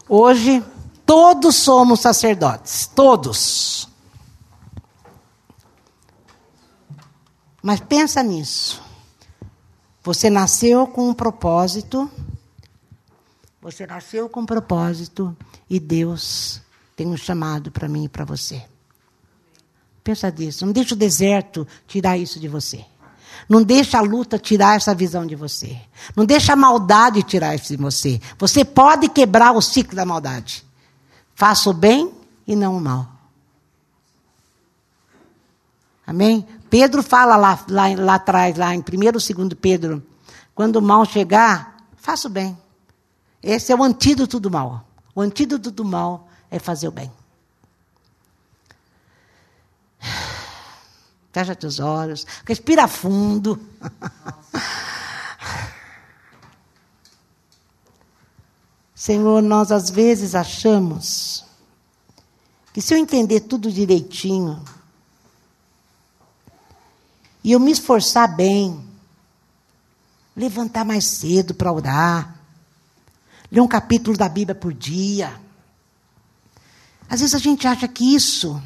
Hoje, 0.07 0.63
todos 1.05 1.55
somos 1.55 1.99
sacerdotes, 1.99 2.85
todos. 2.85 3.89
Mas 7.63 7.79
pensa 7.79 8.21
nisso. 8.21 8.83
Você 10.03 10.29
nasceu 10.29 10.85
com 10.85 11.09
um 11.09 11.13
propósito. 11.13 12.11
Você 13.61 13.87
nasceu 13.87 14.27
com 14.27 14.41
um 14.41 14.45
propósito 14.45 15.35
e 15.69 15.79
Deus 15.79 16.61
tem 16.93 17.07
um 17.07 17.15
chamado 17.15 17.71
para 17.71 17.87
mim 17.87 18.03
e 18.03 18.09
para 18.09 18.25
você. 18.25 18.61
Pensa 20.03 20.29
nisso. 20.29 20.65
Não 20.65 20.73
deixe 20.73 20.93
o 20.93 20.97
deserto 20.97 21.65
tirar 21.87 22.17
isso 22.17 22.37
de 22.37 22.49
você. 22.49 22.83
Não 23.47 23.63
deixa 23.63 23.97
a 23.97 24.01
luta 24.01 24.37
tirar 24.37 24.75
essa 24.75 24.93
visão 24.93 25.25
de 25.25 25.35
você. 25.35 25.79
Não 26.17 26.25
deixa 26.25 26.51
a 26.51 26.57
maldade 26.57 27.23
tirar 27.23 27.55
isso 27.55 27.69
de 27.69 27.81
você. 27.81 28.19
Você 28.37 28.65
pode 28.65 29.07
quebrar 29.07 29.53
o 29.53 29.61
ciclo 29.61 29.95
da 29.95 30.05
maldade. 30.05 30.65
Faça 31.33 31.69
o 31.69 31.73
bem 31.73 32.11
e 32.45 32.57
não 32.57 32.75
o 32.75 32.81
mal. 32.81 33.12
Amém? 36.05 36.45
Pedro 36.69 37.01
fala 37.01 37.35
lá, 37.35 37.63
lá, 37.69 37.87
lá 37.95 38.15
atrás, 38.15 38.57
lá 38.57 38.73
em 38.75 38.79
1 38.79 38.81
ou 39.05 39.11
2 39.11 39.53
Pedro, 39.59 40.03
quando 40.53 40.77
o 40.77 40.81
mal 40.81 41.05
chegar, 41.05 41.77
faça 41.95 42.27
o 42.27 42.31
bem. 42.31 42.57
Esse 43.41 43.71
é 43.71 43.75
o 43.75 43.83
antídoto 43.83 44.39
do 44.39 44.51
mal. 44.51 44.85
O 45.15 45.21
antídoto 45.21 45.71
do 45.71 45.85
mal 45.85 46.27
é 46.49 46.59
fazer 46.59 46.87
o 46.87 46.91
bem. 46.91 47.11
Fecha 51.31 51.55
teus 51.55 51.79
olhos, 51.79 52.27
respira 52.45 52.87
fundo. 52.87 53.59
Senhor, 58.93 59.41
nós 59.41 59.71
às 59.71 59.89
vezes 59.89 60.35
achamos 60.35 61.43
que 62.71 62.81
se 62.81 62.93
eu 62.93 62.97
entender 62.97 63.41
tudo 63.41 63.71
direitinho, 63.71 64.63
e 67.43 67.51
eu 67.51 67.59
me 67.59 67.71
esforçar 67.71 68.35
bem, 68.35 68.83
levantar 70.35 70.85
mais 70.85 71.05
cedo 71.05 71.53
para 71.53 71.71
orar, 71.71 72.39
ler 73.51 73.61
um 73.61 73.67
capítulo 73.67 74.17
da 74.17 74.29
Bíblia 74.29 74.55
por 74.55 74.73
dia. 74.73 75.33
Às 77.09 77.19
vezes 77.19 77.35
a 77.35 77.39
gente 77.39 77.67
acha 77.67 77.87
que 77.87 78.15
isso 78.15 78.61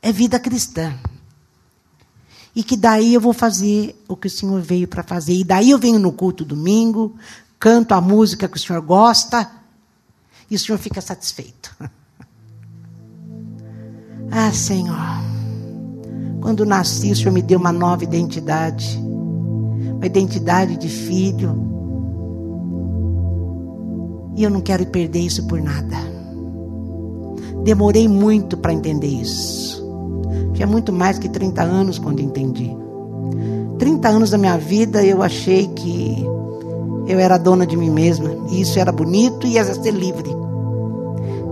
é 0.00 0.10
vida 0.10 0.40
cristã 0.40 0.98
e 2.54 2.62
que 2.64 2.76
daí 2.76 3.14
eu 3.14 3.20
vou 3.20 3.32
fazer 3.32 4.02
o 4.08 4.16
que 4.16 4.26
o 4.26 4.30
Senhor 4.30 4.60
veio 4.60 4.88
para 4.88 5.04
fazer. 5.04 5.34
E 5.34 5.44
daí 5.44 5.70
eu 5.70 5.78
venho 5.78 5.98
no 5.98 6.10
culto 6.10 6.44
domingo, 6.44 7.14
canto 7.58 7.92
a 7.92 8.00
música 8.00 8.48
que 8.48 8.56
o 8.56 8.60
Senhor 8.60 8.82
gosta, 8.82 9.48
e 10.50 10.56
o 10.56 10.58
Senhor 10.58 10.78
fica 10.78 11.00
satisfeito. 11.00 11.76
ah, 14.32 14.52
Senhor, 14.52 14.96
quando 16.40 16.64
nasci, 16.64 17.10
o 17.10 17.16
Senhor 17.16 17.32
me 17.32 17.42
deu 17.42 17.58
uma 17.58 17.72
nova 17.72 18.04
identidade, 18.04 18.98
uma 19.96 20.06
identidade 20.06 20.76
de 20.76 20.88
filho. 20.88 21.66
E 24.36 24.44
eu 24.44 24.50
não 24.50 24.60
quero 24.60 24.86
perder 24.86 25.20
isso 25.20 25.46
por 25.46 25.60
nada. 25.60 25.96
Demorei 27.64 28.06
muito 28.06 28.56
para 28.56 28.72
entender 28.72 29.08
isso. 29.08 29.84
Tinha 30.54 30.66
muito 30.66 30.92
mais 30.92 31.18
que 31.18 31.28
30 31.28 31.62
anos 31.62 31.98
quando 31.98 32.20
entendi. 32.20 32.74
30 33.78 34.08
anos 34.08 34.30
da 34.30 34.38
minha 34.38 34.56
vida 34.56 35.04
eu 35.04 35.22
achei 35.22 35.66
que 35.68 36.24
eu 37.06 37.18
era 37.18 37.36
dona 37.36 37.66
de 37.66 37.76
mim 37.76 37.90
mesma. 37.90 38.30
E 38.50 38.60
isso 38.60 38.78
era 38.78 38.92
bonito 38.92 39.46
e 39.46 39.52
ia 39.52 39.64
ser 39.64 39.92
livre. 39.92 40.30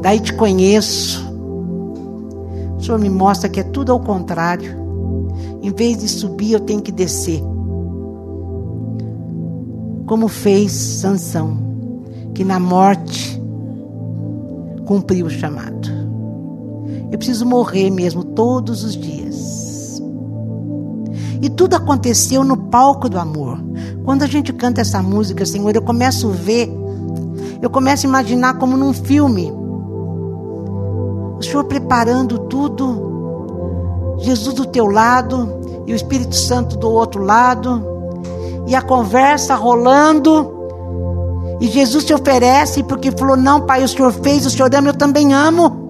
Daí 0.03 0.21
te 0.21 0.33
conheço. 0.33 1.26
Senhor 2.87 3.01
me 3.01 3.11
mostra 3.11 3.49
que 3.49 3.59
é 3.59 3.65
tudo 3.65 3.91
ao 3.91 3.99
contrário. 3.99 4.77
Em 5.61 5.73
vez 5.73 5.99
de 5.99 6.09
subir, 6.09 6.53
eu 6.53 6.61
tenho 6.61 6.81
que 6.81 6.93
descer. 6.93 7.43
Como 10.07 10.29
fez 10.29 10.71
Sansão, 10.71 11.59
que 12.33 12.45
na 12.45 12.61
morte 12.61 13.43
cumpriu 14.87 15.27
o 15.27 15.31
chamado. 15.31 15.89
Eu 17.11 17.19
preciso 17.19 17.45
morrer 17.45 17.91
mesmo 17.91 18.23
todos 18.23 18.85
os 18.85 18.97
dias. 18.97 20.01
E 21.43 21.51
tudo 21.51 21.75
aconteceu 21.75 22.45
no 22.45 22.57
palco 22.57 23.09
do 23.09 23.19
amor. 23.19 23.59
Quando 24.05 24.23
a 24.23 24.29
gente 24.29 24.53
canta 24.53 24.81
essa 24.81 25.03
música, 25.03 25.45
Senhor, 25.45 25.75
eu 25.75 25.83
começo 25.83 26.29
a 26.29 26.33
ver, 26.33 26.71
eu 27.61 27.69
começo 27.69 28.07
a 28.07 28.09
imaginar 28.09 28.59
como 28.59 28.77
num 28.77 28.93
filme. 28.93 29.53
O 31.39 31.43
Senhor 31.43 31.65
preparando 31.65 32.39
tudo, 32.41 34.17
Jesus 34.19 34.55
do 34.55 34.67
teu 34.67 34.87
lado 34.87 35.57
e 35.87 35.93
o 35.93 35.97
Espírito 35.97 36.35
Santo 36.35 36.77
do 36.77 36.91
outro 36.91 37.23
lado, 37.23 37.83
e 38.67 38.75
a 38.75 38.83
conversa 38.83 39.55
rolando. 39.55 40.55
E 41.61 41.69
Jesus 41.69 42.05
se 42.05 42.15
oferece 42.15 42.83
porque 42.83 43.11
falou: 43.13 43.37
Não, 43.37 43.61
Pai, 43.61 43.85
o 43.85 43.89
Senhor 43.89 44.13
fez, 44.13 44.47
o 44.47 44.51
Senhor 44.51 44.75
ama, 44.75 44.89
eu 44.89 44.95
também 44.95 45.33
amo. 45.33 45.87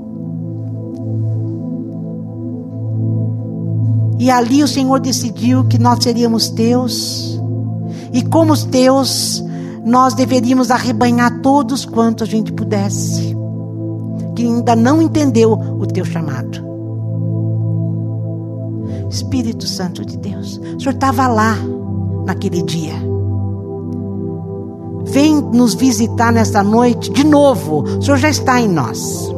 E 4.18 4.30
ali 4.30 4.62
o 4.62 4.68
Senhor 4.68 4.99
decidiu 4.99 5.64
que 5.64 5.78
nós 5.78 6.03
seríamos 6.03 6.49
teus. 6.49 7.40
E 8.12 8.22
como 8.22 8.53
os 8.53 8.64
teus, 8.64 9.44
nós 9.84 10.14
deveríamos 10.14 10.70
arrebanhar 10.70 11.40
todos 11.40 11.84
quanto 11.84 12.24
a 12.24 12.26
gente 12.26 12.53
pudesse. 12.53 13.36
Que 14.37 14.45
ainda 14.45 14.76
não 14.76 15.03
entendeu 15.03 15.53
o 15.53 15.87
teu 15.87 16.05
chamado. 16.05 16.64
Espírito 19.11 19.66
Santo 19.66 20.05
de 20.05 20.16
Deus, 20.18 20.59
o 20.59 20.80
Senhor 20.80 20.95
estava 20.95 21.26
lá 21.26 21.57
naquele 22.24 22.62
dia. 22.62 22.95
Vem 25.05 25.41
nos 25.41 25.74
visitar 25.74 26.32
nesta 26.32 26.62
noite 26.62 27.11
de 27.11 27.24
novo. 27.24 27.82
O 27.82 28.03
Senhor 28.03 28.18
já 28.18 28.28
está 28.28 28.61
em 28.61 28.68
nós. 28.68 29.32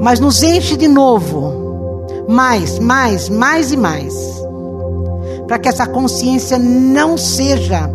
Mas 0.00 0.20
nos 0.20 0.42
enche 0.42 0.76
de 0.76 0.86
novo 0.86 1.68
mais, 2.28 2.78
mais, 2.78 3.28
mais 3.30 3.72
e 3.72 3.76
mais. 3.76 4.14
Para 5.46 5.58
que 5.58 5.68
essa 5.68 5.86
consciência 5.86 6.58
não 6.58 7.16
seja 7.16 7.90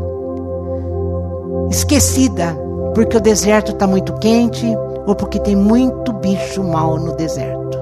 esquecida, 1.69 2.57
porque 2.95 3.17
o 3.17 3.21
deserto 3.21 3.73
está 3.73 3.85
muito 3.85 4.13
quente 4.15 4.65
ou 5.05 5.15
porque 5.15 5.39
tem 5.39 5.55
muito 5.55 6.13
bicho 6.13 6.63
mal 6.63 6.97
no 6.97 7.15
deserto. 7.15 7.77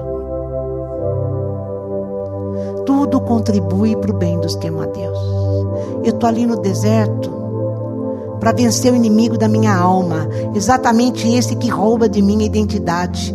Tudo 2.84 3.20
contribui 3.20 3.96
para 3.96 4.10
o 4.10 4.18
bem 4.18 4.40
dos 4.40 4.56
que 4.56 4.68
amam 4.68 4.82
a 4.82 4.86
Deus. 4.86 5.18
Eu 6.04 6.14
estou 6.14 6.28
ali 6.28 6.46
no 6.46 6.60
deserto 6.60 7.30
para 8.40 8.52
vencer 8.52 8.92
o 8.92 8.96
inimigo 8.96 9.38
da 9.38 9.46
minha 9.46 9.74
alma, 9.74 10.28
exatamente 10.54 11.32
esse 11.32 11.54
que 11.54 11.68
rouba 11.68 12.08
de 12.08 12.20
mim 12.20 12.42
a 12.42 12.46
identidade 12.46 13.32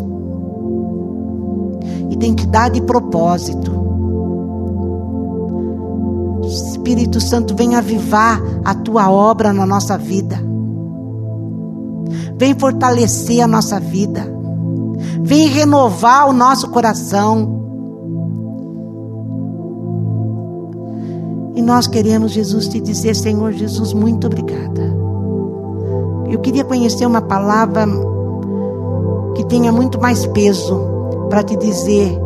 identidade 2.18 2.80
e 2.80 2.82
propósito. 2.82 3.78
Espírito 6.44 7.20
Santo, 7.20 7.56
vem 7.56 7.76
avivar 7.76 8.42
a 8.64 8.74
tua 8.74 9.10
obra 9.10 9.54
na 9.54 9.66
nossa 9.66 9.98
vida. 9.98 10.47
Vem 12.38 12.58
fortalecer 12.58 13.42
a 13.42 13.48
nossa 13.48 13.80
vida. 13.80 14.26
Vem 15.22 15.48
renovar 15.48 16.30
o 16.30 16.34
nosso 16.34 16.70
coração. 16.70 17.56
E 21.56 21.62
nós 21.62 21.88
queremos, 21.88 22.32
Jesus, 22.32 22.68
te 22.68 22.80
dizer, 22.80 23.16
Senhor 23.16 23.52
Jesus, 23.52 23.94
muito 23.94 24.28
obrigada. 24.28 24.96
Eu 26.30 26.40
queria 26.40 26.64
conhecer 26.64 27.06
uma 27.06 27.22
palavra 27.22 27.86
que 29.36 29.46
tenha 29.46 29.72
muito 29.72 30.00
mais 30.00 30.26
peso 30.28 30.80
para 31.30 31.44
te 31.44 31.56
dizer 31.56 32.18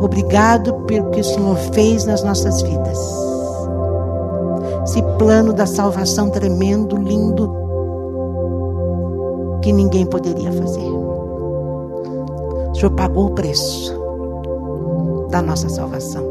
obrigado 0.00 0.72
pelo 0.86 1.10
que 1.10 1.20
o 1.20 1.24
Senhor 1.24 1.56
fez 1.72 2.04
nas 2.04 2.22
nossas 2.22 2.62
vidas. 2.62 2.98
Esse 4.84 5.02
plano 5.18 5.52
da 5.52 5.66
salvação 5.66 6.30
tremendo, 6.30 6.96
lindo, 6.96 7.57
que 9.68 9.72
ninguém 9.74 10.06
poderia 10.06 10.50
fazer. 10.50 10.80
O 10.80 12.72
Senhor 12.74 12.90
pagou 12.92 13.26
o 13.26 13.30
preço 13.34 13.92
da 15.30 15.42
nossa 15.42 15.68
salvação. 15.68 16.24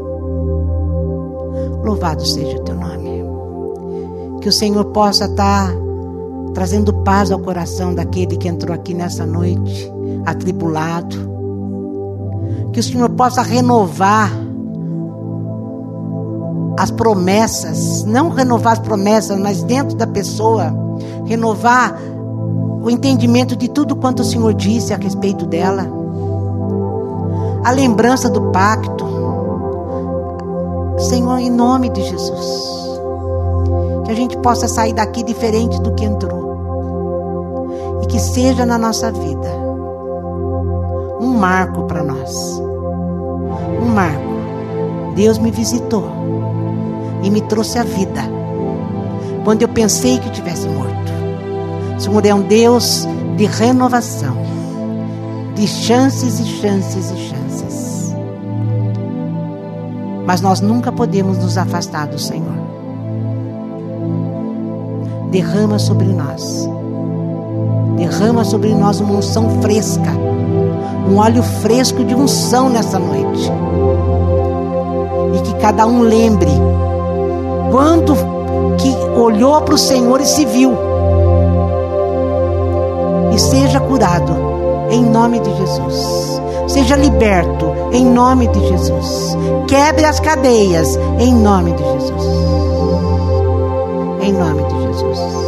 Louvado 1.84 2.26
seja 2.26 2.56
o 2.56 2.64
teu 2.64 2.74
nome. 2.74 3.22
Que 4.40 4.48
o 4.48 4.52
Senhor 4.52 4.84
possa 4.86 5.26
estar 5.26 5.72
trazendo 6.52 6.92
paz 7.04 7.30
ao 7.30 7.38
coração 7.38 7.94
daquele 7.94 8.36
que 8.36 8.48
entrou 8.48 8.74
aqui 8.74 8.92
nessa 8.92 9.24
noite, 9.24 9.88
atribulado. 10.26 11.16
Que 12.72 12.80
o 12.80 12.82
Senhor 12.82 13.08
possa 13.10 13.40
renovar 13.40 14.32
as 16.76 16.90
promessas, 16.90 18.02
não 18.02 18.30
renovar 18.30 18.72
as 18.72 18.80
promessas, 18.80 19.38
mas 19.38 19.62
dentro 19.62 19.96
da 19.96 20.08
pessoa, 20.08 20.74
renovar 21.24 21.96
o 22.80 22.90
entendimento 22.90 23.56
de 23.56 23.68
tudo 23.68 23.96
quanto 23.96 24.20
o 24.20 24.24
Senhor 24.24 24.54
disse 24.54 24.94
a 24.94 24.96
respeito 24.96 25.44
dela, 25.46 25.86
a 27.64 27.70
lembrança 27.70 28.30
do 28.30 28.50
pacto. 28.50 29.06
Senhor, 30.98 31.38
em 31.38 31.50
nome 31.50 31.90
de 31.90 32.02
Jesus, 32.02 33.00
que 34.04 34.10
a 34.10 34.14
gente 34.14 34.36
possa 34.38 34.66
sair 34.66 34.92
daqui 34.92 35.22
diferente 35.22 35.80
do 35.80 35.92
que 35.94 36.04
entrou, 36.04 37.68
e 38.02 38.06
que 38.06 38.18
seja 38.18 38.64
na 38.64 38.78
nossa 38.78 39.10
vida 39.12 39.48
um 41.20 41.36
marco 41.36 41.82
para 41.84 42.02
nós. 42.02 42.60
Um 43.80 43.86
marco. 43.94 44.28
Deus 45.14 45.38
me 45.38 45.50
visitou 45.50 46.04
e 47.22 47.30
me 47.30 47.40
trouxe 47.42 47.78
a 47.78 47.82
vida 47.82 48.20
quando 49.44 49.62
eu 49.62 49.68
pensei 49.68 50.18
que 50.18 50.28
eu 50.28 50.32
tivesse 50.32 50.68
morto. 50.68 51.07
O 51.98 52.00
Senhor 52.00 52.24
é 52.24 52.32
um 52.32 52.42
Deus 52.42 53.08
de 53.36 53.44
renovação, 53.44 54.36
de 55.56 55.66
chances 55.66 56.38
e 56.38 56.44
chances 56.44 57.10
e 57.10 57.16
chances. 57.16 58.14
Mas 60.24 60.40
nós 60.40 60.60
nunca 60.60 60.92
podemos 60.92 61.38
nos 61.38 61.58
afastar 61.58 62.06
do 62.06 62.16
Senhor. 62.16 62.56
Derrama 65.32 65.80
sobre 65.80 66.06
nós, 66.06 66.70
derrama 67.96 68.44
sobre 68.44 68.72
nós 68.74 69.00
uma 69.00 69.14
unção 69.14 69.60
fresca, 69.60 70.12
um 71.10 71.16
óleo 71.16 71.42
fresco 71.42 72.04
de 72.04 72.14
unção 72.14 72.68
nessa 72.68 73.00
noite. 73.00 73.50
E 75.34 75.42
que 75.42 75.54
cada 75.54 75.84
um 75.84 76.02
lembre 76.02 76.50
quando 77.72 78.14
que 78.76 78.94
olhou 79.18 79.60
para 79.62 79.74
o 79.74 79.78
Senhor 79.78 80.20
e 80.20 80.26
se 80.26 80.44
viu. 80.44 80.87
Seja 83.38 83.80
curado 83.80 84.34
em 84.90 85.04
nome 85.04 85.40
de 85.40 85.54
Jesus. 85.56 86.40
Seja 86.66 86.96
liberto 86.96 87.72
em 87.92 88.04
nome 88.04 88.48
de 88.48 88.68
Jesus. 88.68 89.36
Quebre 89.68 90.04
as 90.04 90.20
cadeias 90.20 90.96
em 91.18 91.34
nome 91.34 91.72
de 91.72 91.82
Jesus. 91.82 92.24
Em 94.22 94.32
nome 94.32 94.62
de 94.64 94.82
Jesus. 94.82 95.47